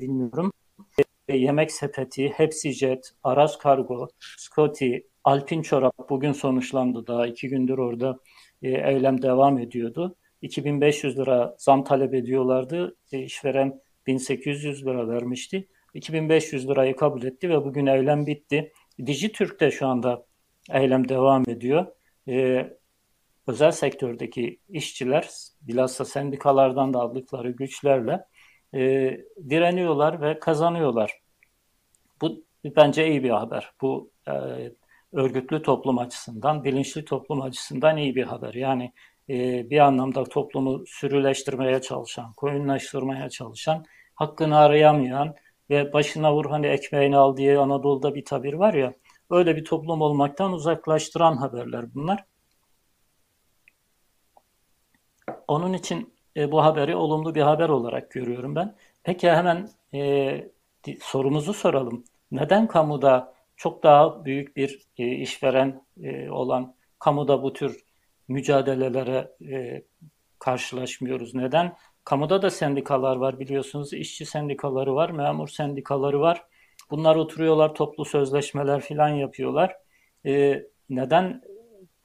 bilmiyorum. 0.00 0.52
E, 1.28 1.36
yemek 1.36 1.72
sepeti, 1.72 2.28
Hepsijet, 2.28 3.12
Aras 3.22 3.58
Kargo, 3.58 4.08
Scotty, 4.18 4.96
Alpin 5.24 5.62
Çorap 5.62 6.10
bugün 6.10 6.32
sonuçlandı. 6.32 7.06
Daha 7.06 7.26
iki 7.26 7.48
gündür 7.48 7.78
orada 7.78 8.18
e, 8.62 8.68
eylem 8.68 9.22
devam 9.22 9.58
ediyordu. 9.58 10.16
2500 10.42 11.18
lira 11.18 11.56
zam 11.58 11.84
talep 11.84 12.14
ediyorlardı. 12.14 12.96
E, 13.12 13.18
işveren 13.18 13.80
1800 14.06 14.86
lira 14.86 15.08
vermişti. 15.08 15.68
2500 15.94 16.68
lirayı 16.68 16.96
kabul 16.96 17.22
etti 17.22 17.48
ve 17.50 17.64
bugün 17.64 17.86
eylem 17.86 18.26
bitti. 18.26 18.72
Dijitürk'te 19.06 19.70
şu 19.70 19.86
anda 19.86 20.26
eylem 20.70 21.08
devam 21.08 21.44
ediyor. 21.48 21.86
Ee, 22.28 22.76
özel 23.46 23.70
sektördeki 23.70 24.60
işçiler 24.68 25.28
bilhassa 25.62 26.04
sendikalardan 26.04 26.94
da 26.94 27.00
aldıkları 27.00 27.50
güçlerle 27.50 28.24
e, 28.74 28.80
direniyorlar 29.50 30.20
ve 30.20 30.38
kazanıyorlar. 30.38 31.20
Bu 32.20 32.44
bence 32.64 33.08
iyi 33.08 33.24
bir 33.24 33.30
haber. 33.30 33.72
Bu 33.80 34.10
e, 34.28 34.32
örgütlü 35.12 35.62
toplum 35.62 35.98
açısından, 35.98 36.64
bilinçli 36.64 37.04
toplum 37.04 37.42
açısından 37.42 37.96
iyi 37.96 38.16
bir 38.16 38.24
haber. 38.24 38.54
Yani 38.54 38.92
e, 39.30 39.70
bir 39.70 39.78
anlamda 39.78 40.24
toplumu 40.24 40.86
sürüleştirmeye 40.86 41.80
çalışan, 41.80 42.32
koyunlaştırmaya 42.32 43.28
çalışan, 43.28 43.84
hakkını 44.14 44.58
arayamayan 44.58 45.34
ve 45.70 45.92
başına 45.92 46.34
vur 46.34 46.46
hani 46.46 46.66
ekmeğini 46.66 47.16
al 47.16 47.36
diye 47.36 47.58
Anadolu'da 47.58 48.14
bir 48.14 48.24
tabir 48.24 48.54
var 48.54 48.74
ya, 48.74 48.94
öyle 49.30 49.56
bir 49.56 49.64
toplum 49.64 50.00
olmaktan 50.02 50.52
uzaklaştıran 50.52 51.36
haberler 51.36 51.94
bunlar. 51.94 52.24
Onun 55.48 55.72
için 55.72 56.14
e, 56.36 56.52
bu 56.52 56.64
haberi 56.64 56.96
olumlu 56.96 57.34
bir 57.34 57.42
haber 57.42 57.68
olarak 57.68 58.10
görüyorum 58.10 58.54
ben. 58.54 58.76
Peki 59.02 59.30
hemen 59.30 59.70
e, 59.94 60.50
sorumuzu 61.00 61.54
soralım. 61.54 62.04
Neden 62.30 62.68
kamuda 62.68 63.34
çok 63.56 63.82
daha 63.82 64.24
büyük 64.24 64.56
bir 64.56 64.86
e, 64.98 65.06
işveren 65.06 65.84
e, 66.02 66.30
olan 66.30 66.74
kamuda 66.98 67.42
bu 67.42 67.52
tür 67.52 67.84
mücadelelere 68.28 69.36
e, 69.50 69.82
karşılaşmıyoruz? 70.38 71.34
Neden? 71.34 71.76
Kamuda 72.10 72.42
da 72.42 72.50
sendikalar 72.50 73.16
var 73.16 73.40
biliyorsunuz. 73.40 73.92
işçi 73.92 74.26
sendikaları 74.26 74.94
var, 74.94 75.10
memur 75.10 75.48
sendikaları 75.48 76.20
var. 76.20 76.44
Bunlar 76.90 77.16
oturuyorlar, 77.16 77.74
toplu 77.74 78.04
sözleşmeler 78.04 78.80
falan 78.80 79.08
yapıyorlar. 79.08 79.76
E, 80.26 80.62
neden 80.88 81.42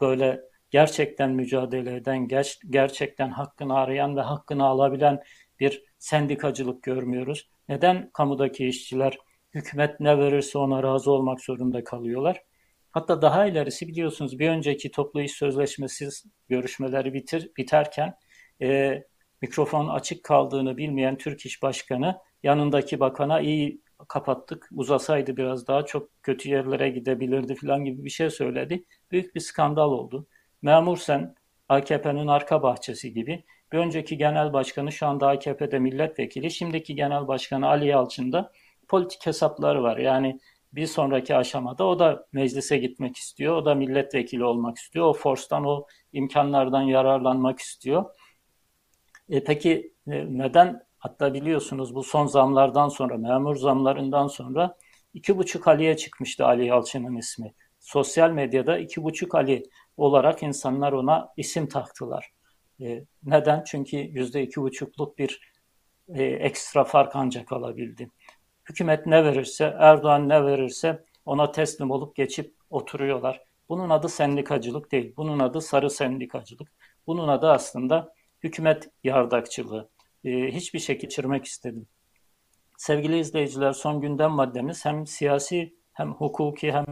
böyle 0.01 0.41
gerçekten 0.69 1.31
mücadele 1.31 1.95
eden, 1.95 2.27
ger 2.27 2.59
gerçekten 2.69 3.29
hakkını 3.29 3.77
arayan 3.77 4.17
ve 4.17 4.21
hakkını 4.21 4.65
alabilen 4.65 5.23
bir 5.59 5.83
sendikacılık 5.99 6.83
görmüyoruz? 6.83 7.49
Neden 7.69 8.09
kamudaki 8.13 8.67
işçiler 8.67 9.17
hükümet 9.53 9.99
ne 9.99 10.17
verirse 10.17 10.57
ona 10.57 10.83
razı 10.83 11.11
olmak 11.11 11.41
zorunda 11.41 11.83
kalıyorlar? 11.83 12.43
Hatta 12.91 13.21
daha 13.21 13.45
ilerisi 13.45 13.87
biliyorsunuz 13.87 14.39
bir 14.39 14.49
önceki 14.49 14.91
toplu 14.91 15.21
iş 15.21 15.31
sözleşmesi 15.31 16.09
görüşmeleri 16.49 17.13
bitir, 17.13 17.51
biterken 17.57 18.13
e, 18.61 19.03
mikrofon 19.45 19.87
açık 19.87 20.23
kaldığını 20.23 20.77
bilmeyen 20.77 21.17
Türk 21.17 21.45
İş 21.45 21.63
Başkanı 21.63 22.19
yanındaki 22.43 22.99
bakana 22.99 23.39
iyi 23.39 23.81
kapattık 24.07 24.69
uzasaydı 24.71 25.37
biraz 25.37 25.67
daha 25.67 25.85
çok 25.85 26.23
kötü 26.23 26.49
yerlere 26.49 26.89
gidebilirdi 26.89 27.55
falan 27.55 27.85
gibi 27.85 28.05
bir 28.05 28.09
şey 28.09 28.29
söyledi. 28.29 28.83
Büyük 29.11 29.35
bir 29.35 29.39
skandal 29.39 29.91
oldu. 29.91 30.27
Memur 30.61 30.97
sen 30.97 31.35
AKP'nin 31.69 32.27
arka 32.27 32.63
bahçesi 32.63 33.13
gibi 33.13 33.43
Bir 33.71 33.77
önceki 33.77 34.17
genel 34.17 34.53
başkanı 34.53 34.91
şu 34.91 35.07
anda 35.07 35.27
AKP'de 35.27 35.79
milletvekili. 35.79 36.51
Şimdiki 36.51 36.95
genel 36.95 37.27
başkanı 37.27 37.67
Ali 37.67 37.87
Yalçın'da 37.87 38.51
politik 38.87 39.25
hesapları 39.25 39.83
var. 39.83 39.97
Yani 39.97 40.39
bir 40.73 40.85
sonraki 40.85 41.35
aşamada 41.35 41.85
o 41.85 41.99
da 41.99 42.27
meclise 42.33 42.77
gitmek 42.77 43.17
istiyor. 43.17 43.55
O 43.55 43.65
da 43.65 43.75
milletvekili 43.75 44.45
olmak 44.45 44.77
istiyor. 44.77 45.05
O 45.05 45.13
forstan, 45.13 45.65
o 45.65 45.85
imkanlardan 46.13 46.81
yararlanmak 46.81 47.59
istiyor. 47.59 48.05
E 49.29 49.43
peki 49.43 49.93
e, 50.07 50.37
neden? 50.37 50.85
Hatta 50.97 51.33
biliyorsunuz 51.33 51.95
bu 51.95 52.03
son 52.03 52.27
zamlardan 52.27 52.89
sonra, 52.89 53.17
memur 53.17 53.55
zamlarından 53.55 54.27
sonra 54.27 54.77
iki 55.13 55.37
buçuk 55.37 55.67
Ali'ye 55.67 55.97
çıkmıştı 55.97 56.45
Ali 56.45 56.65
Yalçın'ın 56.65 57.17
ismi. 57.17 57.53
Sosyal 57.79 58.31
medyada 58.31 58.77
iki 58.77 59.03
buçuk 59.03 59.35
Ali 59.35 59.63
olarak 59.97 60.43
insanlar 60.43 60.91
ona 60.91 61.29
isim 61.37 61.67
taktılar. 61.67 62.31
E, 62.81 63.05
neden? 63.23 63.63
Çünkü 63.67 63.97
yüzde 63.97 64.43
iki 64.43 64.61
buçukluk 64.61 65.17
bir 65.17 65.39
e, 66.07 66.23
ekstra 66.23 66.83
fark 66.83 67.15
ancak 67.15 67.51
alabildi. 67.51 68.09
Hükümet 68.69 69.05
ne 69.05 69.25
verirse, 69.25 69.75
Erdoğan 69.79 70.29
ne 70.29 70.45
verirse 70.45 71.05
ona 71.25 71.51
teslim 71.51 71.91
olup 71.91 72.15
geçip 72.15 72.55
oturuyorlar. 72.69 73.41
Bunun 73.69 73.89
adı 73.89 74.09
sendikacılık 74.09 74.91
değil. 74.91 75.13
Bunun 75.17 75.39
adı 75.39 75.61
sarı 75.61 75.89
sendikacılık. 75.89 76.67
Bunun 77.07 77.27
adı 77.27 77.49
aslında 77.49 78.13
hükümet 78.45 78.89
yardakçılığı. 79.03 79.89
Ee, 80.23 80.31
hiçbir 80.31 80.79
şey 80.79 80.97
geçirmek 80.99 81.45
istedim. 81.45 81.87
Sevgili 82.77 83.19
izleyiciler 83.19 83.71
son 83.71 84.01
gündem 84.01 84.31
maddemiz 84.31 84.85
hem 84.85 85.07
siyasi 85.07 85.75
hem 85.93 86.13
hukuki 86.13 86.71
hem 86.71 86.85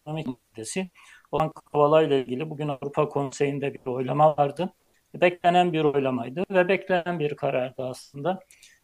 ekonomik 0.00 0.26
maddesi 0.26 0.90
olan 1.32 1.52
Kavala 1.52 2.02
ile 2.02 2.20
ilgili 2.20 2.50
bugün 2.50 2.68
Avrupa 2.68 3.08
Konseyi'nde 3.08 3.74
bir 3.74 3.86
oylama 3.86 4.36
vardı. 4.36 4.72
Beklenen 5.14 5.72
bir 5.72 5.84
oylamaydı 5.84 6.44
ve 6.50 6.68
beklenen 6.68 7.18
bir 7.18 7.36
karardı 7.36 7.84
aslında. 7.84 8.40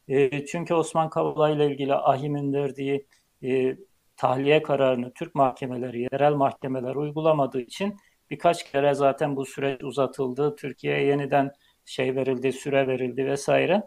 E, 0.08 0.46
çünkü 0.46 0.74
Osman 0.74 1.10
Kavala 1.10 1.50
ile 1.50 1.66
ilgili 1.66 1.94
AHİM'in 1.94 2.52
verdiği 2.52 3.06
e, 3.44 3.76
tahliye 4.16 4.62
kararını 4.62 5.12
Türk 5.12 5.34
mahkemeleri, 5.34 6.00
yerel 6.00 6.32
mahkemeler 6.32 6.94
uygulamadığı 6.94 7.60
için 7.60 7.96
birkaç 8.30 8.72
kere 8.72 8.94
zaten 8.94 9.36
bu 9.36 9.46
süreç 9.46 9.84
uzatıldı. 9.84 10.56
Türkiye'ye 10.56 11.06
yeniden 11.06 11.52
şey 11.84 12.16
verildi, 12.16 12.52
süre 12.52 12.86
verildi 12.86 13.26
vesaire. 13.26 13.82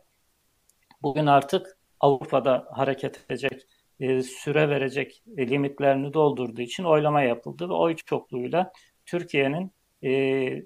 Bugün 1.02 1.26
artık 1.26 1.78
Avrupa'da 2.00 2.68
hareket 2.72 3.26
edecek, 3.26 3.68
e, 4.00 4.22
süre 4.24 4.70
verecek 4.70 5.24
e, 5.38 5.48
limitlerini 5.50 6.14
doldurduğu 6.14 6.62
için 6.62 6.84
oylama 6.84 7.22
yapıldı 7.22 7.70
ve 7.70 7.74
oy 7.74 7.96
çokluğuyla 7.96 8.72
Türkiye'nin 9.06 9.72
e, 10.04 10.64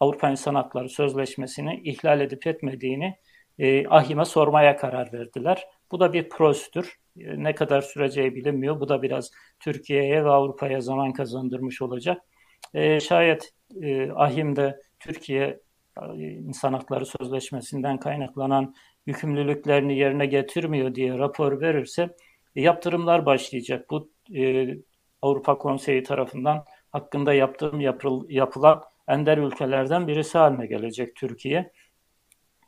Avrupa 0.00 0.30
İnsan 0.30 0.54
Hakları 0.54 0.88
Sözleşmesi'ni 0.88 1.80
ihlal 1.84 2.20
edip 2.20 2.46
etmediğini 2.46 3.16
AHİM'e 3.88 4.24
sormaya 4.24 4.76
karar 4.76 5.12
verdiler. 5.12 5.66
Bu 5.92 6.00
da 6.00 6.12
bir 6.12 6.28
prosedür. 6.28 6.96
Ne 7.16 7.54
kadar 7.54 7.80
süreceği 7.80 8.34
bilinmiyor. 8.34 8.80
Bu 8.80 8.88
da 8.88 9.02
biraz 9.02 9.30
Türkiye'ye 9.60 10.24
ve 10.24 10.30
Avrupa'ya 10.30 10.80
zaman 10.80 11.12
kazandırmış 11.12 11.82
olacak. 11.82 12.22
E, 12.74 13.00
şayet 13.00 13.52
e, 13.82 14.10
AHİM'de 14.10 14.82
Türkiye 15.00 15.60
İnsan 16.16 16.72
Hakları 16.72 17.06
Sözleşmesi'nden 17.06 18.00
kaynaklanan 18.00 18.74
yükümlülüklerini 19.06 19.98
yerine 19.98 20.26
getirmiyor 20.26 20.94
diye 20.94 21.18
rapor 21.18 21.60
verirse 21.60 22.16
e, 22.56 22.62
yaptırımlar 22.62 23.26
başlayacak. 23.26 23.90
Bu 23.90 24.10
e, 24.36 24.68
Avrupa 25.22 25.58
Konseyi 25.58 26.02
tarafından 26.02 26.64
hakkında 26.90 27.34
yaptırım 27.34 27.80
yapıl, 27.80 28.30
yapılan 28.30 28.82
ender 29.08 29.38
ülkelerden 29.38 30.08
birisi 30.08 30.38
haline 30.38 30.66
gelecek 30.66 31.16
Türkiye. 31.16 31.72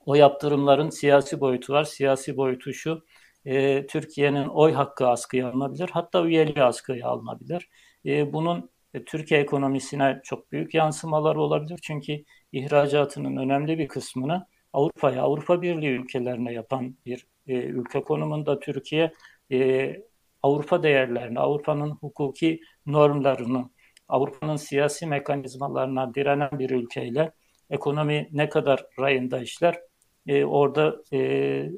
O 0.07 0.15
yaptırımların 0.15 0.91
siyasi 0.91 1.41
boyutu 1.41 1.73
var. 1.73 1.85
Siyasi 1.85 2.37
boyutu 2.37 2.73
şu, 2.73 3.05
e, 3.45 3.87
Türkiye'nin 3.87 4.49
oy 4.49 4.73
hakkı 4.73 5.09
askıya 5.09 5.49
alınabilir, 5.49 5.91
hatta 5.93 6.25
üyeliği 6.25 6.65
askıya 6.65 7.09
alınabilir. 7.09 7.69
E, 8.07 8.33
bunun 8.33 8.71
e, 8.95 9.05
Türkiye 9.05 9.41
ekonomisine 9.41 10.21
çok 10.25 10.53
büyük 10.53 10.75
yansımaları 10.75 11.41
olabilir. 11.41 11.79
Çünkü 11.83 12.25
ihracatının 12.53 13.37
önemli 13.37 13.79
bir 13.79 13.89
kısmını 13.89 14.47
Avrupa'ya, 14.73 15.23
Avrupa 15.23 15.63
Birliği 15.63 15.91
ülkelerine 15.91 16.53
yapan 16.53 16.97
bir 17.07 17.27
e, 17.47 17.55
ülke 17.55 18.03
konumunda 18.03 18.61
Türkiye 18.61 19.13
e, 19.53 19.97
Avrupa 20.43 20.83
değerlerini, 20.83 21.39
Avrupa'nın 21.41 21.91
hukuki 21.91 22.61
normlarını, 22.87 23.71
Avrupa'nın 24.09 24.57
siyasi 24.57 25.07
mekanizmalarına 25.07 26.15
direnen 26.15 26.59
bir 26.59 26.71
ülkeyle 26.71 27.33
ekonomi 27.71 28.29
ne 28.33 28.49
kadar 28.49 28.87
rayında 29.01 29.39
işler 29.39 29.81
e, 30.27 30.45
orada 30.45 30.97
e, 31.13 31.71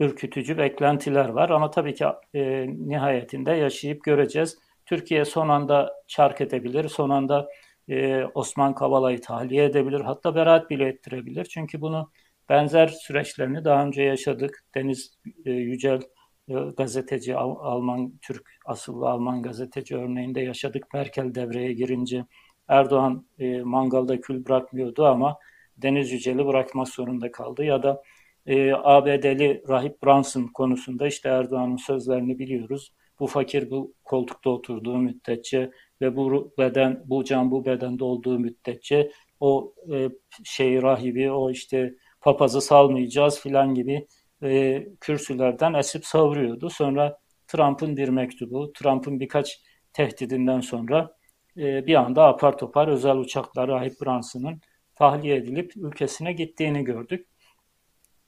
ürkütücü 0.00 0.58
beklentiler 0.58 1.28
var. 1.28 1.50
Ama 1.50 1.70
tabii 1.70 1.94
ki 1.94 2.04
e, 2.34 2.66
nihayetinde 2.68 3.52
yaşayıp 3.52 4.04
göreceğiz. 4.04 4.58
Türkiye 4.86 5.24
son 5.24 5.48
anda 5.48 5.94
çark 6.06 6.40
edebilir, 6.40 6.88
son 6.88 7.10
anda 7.10 7.48
e, 7.88 8.24
Osman 8.34 8.74
Kavala'yı 8.74 9.20
tahliye 9.20 9.64
edebilir, 9.64 10.00
hatta 10.00 10.34
beraat 10.34 10.70
bile 10.70 10.88
ettirebilir. 10.88 11.44
Çünkü 11.44 11.80
bunu 11.80 12.10
benzer 12.48 12.86
süreçlerini 12.88 13.64
daha 13.64 13.86
önce 13.86 14.02
yaşadık. 14.02 14.64
Deniz 14.74 15.18
e, 15.44 15.50
Yücel 15.50 16.00
e, 16.48 16.54
gazeteci, 16.76 17.36
Alman, 17.36 18.12
Türk 18.22 18.50
asıllı 18.66 19.08
Alman 19.08 19.42
gazeteci 19.42 19.96
örneğinde 19.96 20.40
yaşadık. 20.40 20.94
Merkel 20.94 21.34
devreye 21.34 21.72
girince 21.72 22.24
Erdoğan 22.68 23.26
e, 23.38 23.62
mangalda 23.62 24.20
kül 24.20 24.44
bırakmıyordu 24.44 25.06
ama 25.06 25.38
Deniz 25.76 26.12
Yücel'i 26.12 26.46
bırakmak 26.46 26.88
zorunda 26.88 27.32
kaldı. 27.32 27.64
Ya 27.64 27.82
da 27.82 28.02
e, 28.46 28.72
ABD'li 28.72 29.62
Rahip 29.68 30.02
Brunson 30.02 30.46
konusunda 30.54 31.06
işte 31.06 31.28
Erdoğan'ın 31.28 31.76
sözlerini 31.76 32.38
biliyoruz. 32.38 32.92
Bu 33.20 33.26
fakir 33.26 33.70
bu 33.70 33.94
koltukta 34.04 34.50
oturduğu 34.50 34.98
müddetçe 34.98 35.70
ve 36.02 36.16
bu 36.16 36.54
beden 36.58 37.02
bu 37.06 37.24
can 37.24 37.50
bu 37.50 37.64
bedende 37.64 38.04
olduğu 38.04 38.38
müddetçe 38.38 39.10
o 39.40 39.74
e, 39.92 40.08
şey 40.44 40.82
rahibi 40.82 41.30
o 41.30 41.50
işte 41.50 41.94
papazı 42.20 42.60
salmayacağız 42.60 43.40
filan 43.40 43.74
gibi 43.74 44.06
e, 44.42 44.86
kürsülerden 45.00 45.74
esip 45.74 46.06
savuruyordu. 46.06 46.70
Sonra 46.70 47.18
Trump'ın 47.46 47.96
bir 47.96 48.08
mektubu, 48.08 48.72
Trump'ın 48.72 49.20
birkaç 49.20 49.60
tehdidinden 49.92 50.60
sonra 50.60 51.16
e, 51.56 51.86
bir 51.86 51.94
anda 51.94 52.24
apar 52.24 52.58
topar 52.58 52.88
özel 52.88 53.16
uçaklar 53.16 53.68
Rahip 53.68 54.00
Brunson'ın 54.00 54.60
tahliye 54.94 55.36
edilip 55.36 55.76
ülkesine 55.76 56.32
gittiğini 56.32 56.84
gördük. 56.84 57.28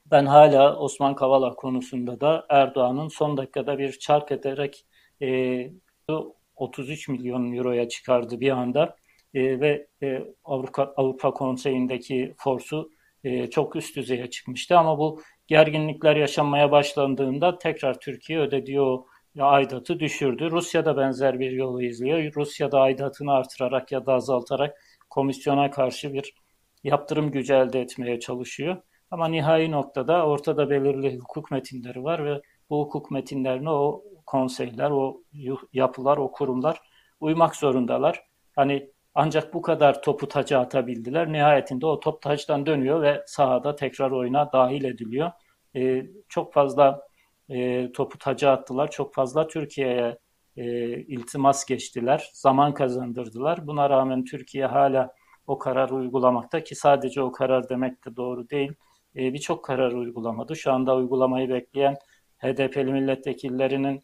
Ben 0.05 0.25
hala 0.25 0.79
Osman 0.79 1.15
Kavala 1.15 1.55
konusunda 1.55 2.21
da 2.21 2.45
Erdoğan'ın 2.49 3.07
son 3.07 3.37
dakikada 3.37 3.77
bir 3.77 3.91
çark 3.91 4.31
ederek 4.31 4.85
e, 5.21 5.71
33 6.55 7.07
milyon 7.09 7.53
euroya 7.53 7.89
çıkardı 7.89 8.39
bir 8.39 8.51
anda 8.51 8.95
e, 9.33 9.59
ve 9.59 9.87
e, 10.03 10.21
Avrupa, 10.43 10.93
Avrupa 10.97 11.31
Konseyi'ndeki 11.31 12.33
forsu 12.37 12.91
e, 13.23 13.49
çok 13.49 13.75
üst 13.75 13.95
düzeye 13.95 14.29
çıkmıştı 14.29 14.77
ama 14.77 14.99
bu 14.99 15.21
gerginlikler 15.47 16.15
yaşanmaya 16.15 16.71
başlandığında 16.71 17.57
tekrar 17.57 17.99
Türkiye 17.99 18.39
ödediği 18.39 18.79
aidatı 19.39 19.99
düşürdü. 19.99 20.51
Rusya 20.51 20.85
da 20.85 20.97
benzer 20.97 21.39
bir 21.39 21.51
yolu 21.51 21.83
izliyor. 21.83 22.33
Rusya 22.35 22.71
da 22.71 22.81
aidatını 22.81 23.33
artırarak 23.33 23.91
ya 23.91 24.05
da 24.05 24.13
azaltarak 24.13 24.77
komisyona 25.09 25.71
karşı 25.71 26.13
bir 26.13 26.33
yaptırım 26.83 27.31
gücü 27.31 27.53
elde 27.53 27.81
etmeye 27.81 28.19
çalışıyor. 28.19 28.77
Ama 29.11 29.27
nihai 29.27 29.71
noktada 29.71 30.25
ortada 30.27 30.69
belirli 30.69 31.17
hukuk 31.17 31.51
metinleri 31.51 32.03
var 32.03 32.25
ve 32.25 32.41
bu 32.69 32.79
hukuk 32.79 33.11
metinlerine 33.11 33.69
o 33.69 34.03
konseyler, 34.25 34.91
o 34.91 35.21
yapılar, 35.73 36.17
o 36.17 36.31
kurumlar 36.31 36.81
uymak 37.19 37.55
zorundalar. 37.55 38.23
Hani 38.55 38.91
ancak 39.15 39.53
bu 39.53 39.61
kadar 39.61 40.01
topu 40.01 40.27
taca 40.27 40.59
atabildiler. 40.59 41.31
Nihayetinde 41.31 41.85
o 41.85 41.99
top 41.99 42.21
taçtan 42.21 42.65
dönüyor 42.65 43.01
ve 43.01 43.23
sahada 43.27 43.75
tekrar 43.75 44.11
oyuna 44.11 44.51
dahil 44.53 44.83
ediliyor. 44.83 45.31
Ee, 45.75 46.05
çok 46.29 46.53
fazla 46.53 47.01
e, 47.49 47.91
topu 47.91 48.17
taca 48.17 48.51
attılar. 48.51 48.91
Çok 48.91 49.13
fazla 49.13 49.47
Türkiye'ye 49.47 50.17
e, 50.57 50.65
iltimas 50.97 51.65
geçtiler. 51.65 52.29
Zaman 52.33 52.73
kazandırdılar. 52.73 53.67
Buna 53.67 53.89
rağmen 53.89 54.23
Türkiye 54.23 54.65
hala 54.65 55.13
o 55.47 55.57
karar 55.57 55.89
uygulamakta 55.89 56.63
ki 56.63 56.75
sadece 56.75 57.21
o 57.21 57.31
karar 57.31 57.69
demek 57.69 58.05
de 58.05 58.15
doğru 58.15 58.49
değil. 58.49 58.71
E, 59.15 59.33
Birçok 59.33 59.65
karar 59.65 59.91
uygulamadı. 59.91 60.55
Şu 60.55 60.71
anda 60.71 60.95
uygulamayı 60.95 61.49
bekleyen 61.49 61.95
HDP'li 62.37 62.91
milletvekillerinin 62.91 64.03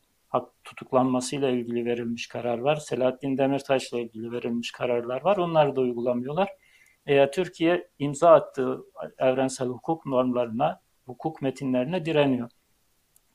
tutuklanmasıyla 0.63 1.49
ilgili 1.49 1.85
verilmiş 1.85 2.27
karar 2.27 2.57
var. 2.57 2.75
Selahattin 2.75 3.37
Demirtaş'la 3.37 3.99
ilgili 3.99 4.31
verilmiş 4.31 4.71
kararlar 4.71 5.21
var. 5.21 5.37
Onları 5.37 5.75
da 5.75 5.81
uygulamıyorlar. 5.81 6.49
E, 7.05 7.31
Türkiye 7.31 7.87
imza 7.99 8.31
attığı 8.31 8.79
evrensel 9.17 9.67
hukuk 9.67 10.05
normlarına, 10.05 10.81
hukuk 11.05 11.41
metinlerine 11.41 12.05
direniyor. 12.05 12.49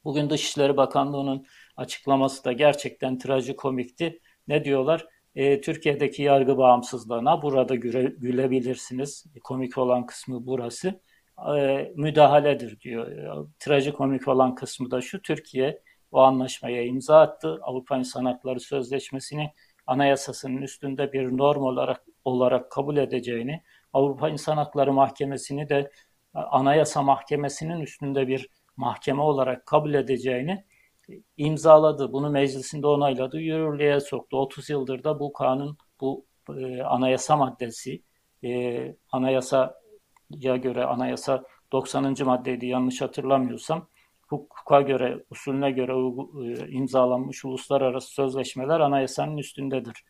Bugün 0.04 0.30
Dışişleri 0.30 0.76
Bakanlığı'nın 0.76 1.46
açıklaması 1.76 2.44
da 2.44 2.52
gerçekten 2.52 3.18
trajikomikti. 3.18 4.20
Ne 4.48 4.64
diyorlar? 4.64 5.06
e, 5.36 5.60
Türkiye'deki 5.60 6.22
yargı 6.22 6.58
bağımsızlığına 6.58 7.42
burada 7.42 7.74
güle, 7.74 8.02
gülebilirsiniz. 8.02 9.24
Komik 9.44 9.78
olan 9.78 10.06
kısmı 10.06 10.46
burası. 10.46 11.00
E, 11.58 11.92
müdahaledir 11.96 12.80
diyor. 12.80 13.12
E, 13.12 13.48
trajikomik 13.58 14.28
olan 14.28 14.54
kısmı 14.54 14.90
da 14.90 15.00
şu. 15.00 15.22
Türkiye 15.22 15.82
o 16.16 16.20
anlaşmaya 16.20 16.84
imza 16.84 17.20
attı. 17.20 17.58
Avrupa 17.62 17.96
İnsan 17.96 18.24
Hakları 18.24 18.60
Sözleşmesi'ni 18.60 19.52
anayasasının 19.86 20.62
üstünde 20.62 21.12
bir 21.12 21.36
norm 21.38 21.62
olarak 21.62 22.04
olarak 22.24 22.70
kabul 22.70 22.96
edeceğini, 22.96 23.62
Avrupa 23.92 24.28
İnsan 24.28 24.56
Hakları 24.56 24.92
Mahkemesi'ni 24.92 25.68
de 25.68 25.90
Anayasa 26.34 27.02
Mahkemesi'nin 27.02 27.80
üstünde 27.80 28.28
bir 28.28 28.48
mahkeme 28.76 29.22
olarak 29.22 29.66
kabul 29.66 29.94
edeceğini 29.94 30.64
imzaladı. 31.36 32.12
Bunu 32.12 32.30
meclisinde 32.30 32.86
onayladı, 32.86 33.40
yürürlüğe 33.40 34.00
soktu. 34.00 34.36
30 34.36 34.70
yıldır 34.70 35.04
da 35.04 35.20
bu 35.20 35.32
kanun, 35.32 35.78
bu 36.00 36.26
e, 36.56 36.82
anayasa 36.82 37.36
maddesi, 37.36 38.02
e, 38.44 38.96
anayasaya 39.12 40.56
göre, 40.56 40.84
anayasa 40.84 41.44
90. 41.72 42.24
maddeydi 42.24 42.66
yanlış 42.66 43.00
hatırlamıyorsam, 43.00 43.88
hukuka 44.26 44.80
göre, 44.80 45.24
usulüne 45.30 45.70
göre 45.70 45.92
e, 45.92 46.68
imzalanmış 46.68 47.44
uluslararası 47.44 48.08
sözleşmeler 48.08 48.80
anayasanın 48.80 49.36
üstündedir. 49.38 50.04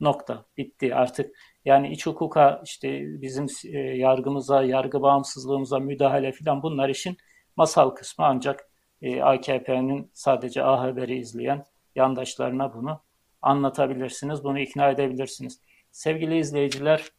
Nokta. 0.00 0.44
Bitti. 0.56 0.94
Artık 0.94 1.36
yani 1.64 1.92
iç 1.92 2.06
hukuka 2.06 2.62
işte 2.64 3.00
bizim 3.22 3.46
e, 3.64 3.78
yargımıza, 3.78 4.62
yargı 4.62 5.02
bağımsızlığımıza 5.02 5.78
müdahale 5.78 6.32
filan 6.32 6.62
bunlar 6.62 6.88
işin 6.88 7.16
masal 7.56 7.90
kısmı 7.90 8.24
ancak 8.26 8.70
e, 9.02 9.22
AKP'nin 9.22 10.10
sadece 10.14 10.64
A 10.64 10.80
Haber'i 10.80 11.18
izleyen 11.18 11.64
yandaşlarına 11.94 12.74
bunu 12.74 13.00
anlatabilirsiniz, 13.42 14.44
bunu 14.44 14.58
ikna 14.58 14.90
edebilirsiniz. 14.90 15.60
Sevgili 15.90 16.38
izleyiciler, 16.38 17.10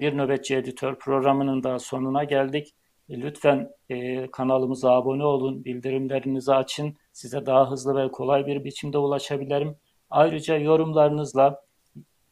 bir 0.00 0.18
nöbetçi 0.18 0.56
editör 0.56 0.98
programının 0.98 1.62
da 1.62 1.78
sonuna 1.78 2.24
geldik. 2.24 2.74
E, 3.08 3.20
lütfen 3.20 3.70
e, 3.88 4.26
kanalımıza 4.30 4.92
abone 4.92 5.24
olun, 5.24 5.64
bildirimlerinizi 5.64 6.54
açın. 6.54 6.96
Size 7.12 7.46
daha 7.46 7.70
hızlı 7.70 7.96
ve 7.96 8.10
kolay 8.10 8.46
bir 8.46 8.64
biçimde 8.64 8.98
ulaşabilirim. 8.98 9.76
Ayrıca 10.10 10.56
yorumlarınızla 10.56 11.62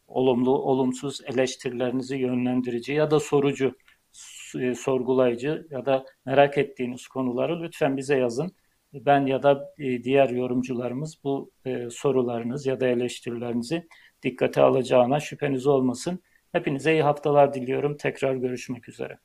olumlu, 0.09 0.59
olumsuz 0.59 1.20
eleştirilerinizi 1.26 2.16
yönlendirici 2.16 2.92
ya 2.92 3.11
da 3.11 3.20
sorucu, 3.20 3.74
e, 4.61 4.74
sorgulayıcı 4.74 5.66
ya 5.70 5.87
da 5.87 6.04
merak 6.26 6.59
ettiğiniz 6.59 7.09
konuları 7.09 7.62
lütfen 7.62 7.96
bize 7.96 8.16
yazın. 8.18 8.52
Ben 8.94 9.26
ya 9.26 9.42
da 9.42 9.74
e, 9.78 10.04
diğer 10.04 10.28
yorumcularımız 10.30 11.18
bu 11.24 11.50
e, 11.64 11.90
sorularınız 11.90 12.66
ya 12.66 12.80
da 12.80 12.87
eleştirilerinizi 12.88 13.88
dikkate 14.22 14.62
alacağına 14.62 15.20
şüpheniz 15.20 15.66
olmasın. 15.66 16.20
Hepinize 16.52 16.92
iyi 16.92 17.02
haftalar 17.02 17.54
diliyorum. 17.54 17.96
Tekrar 17.96 18.35
görüşmek 18.35 18.88
üzere. 18.88 19.18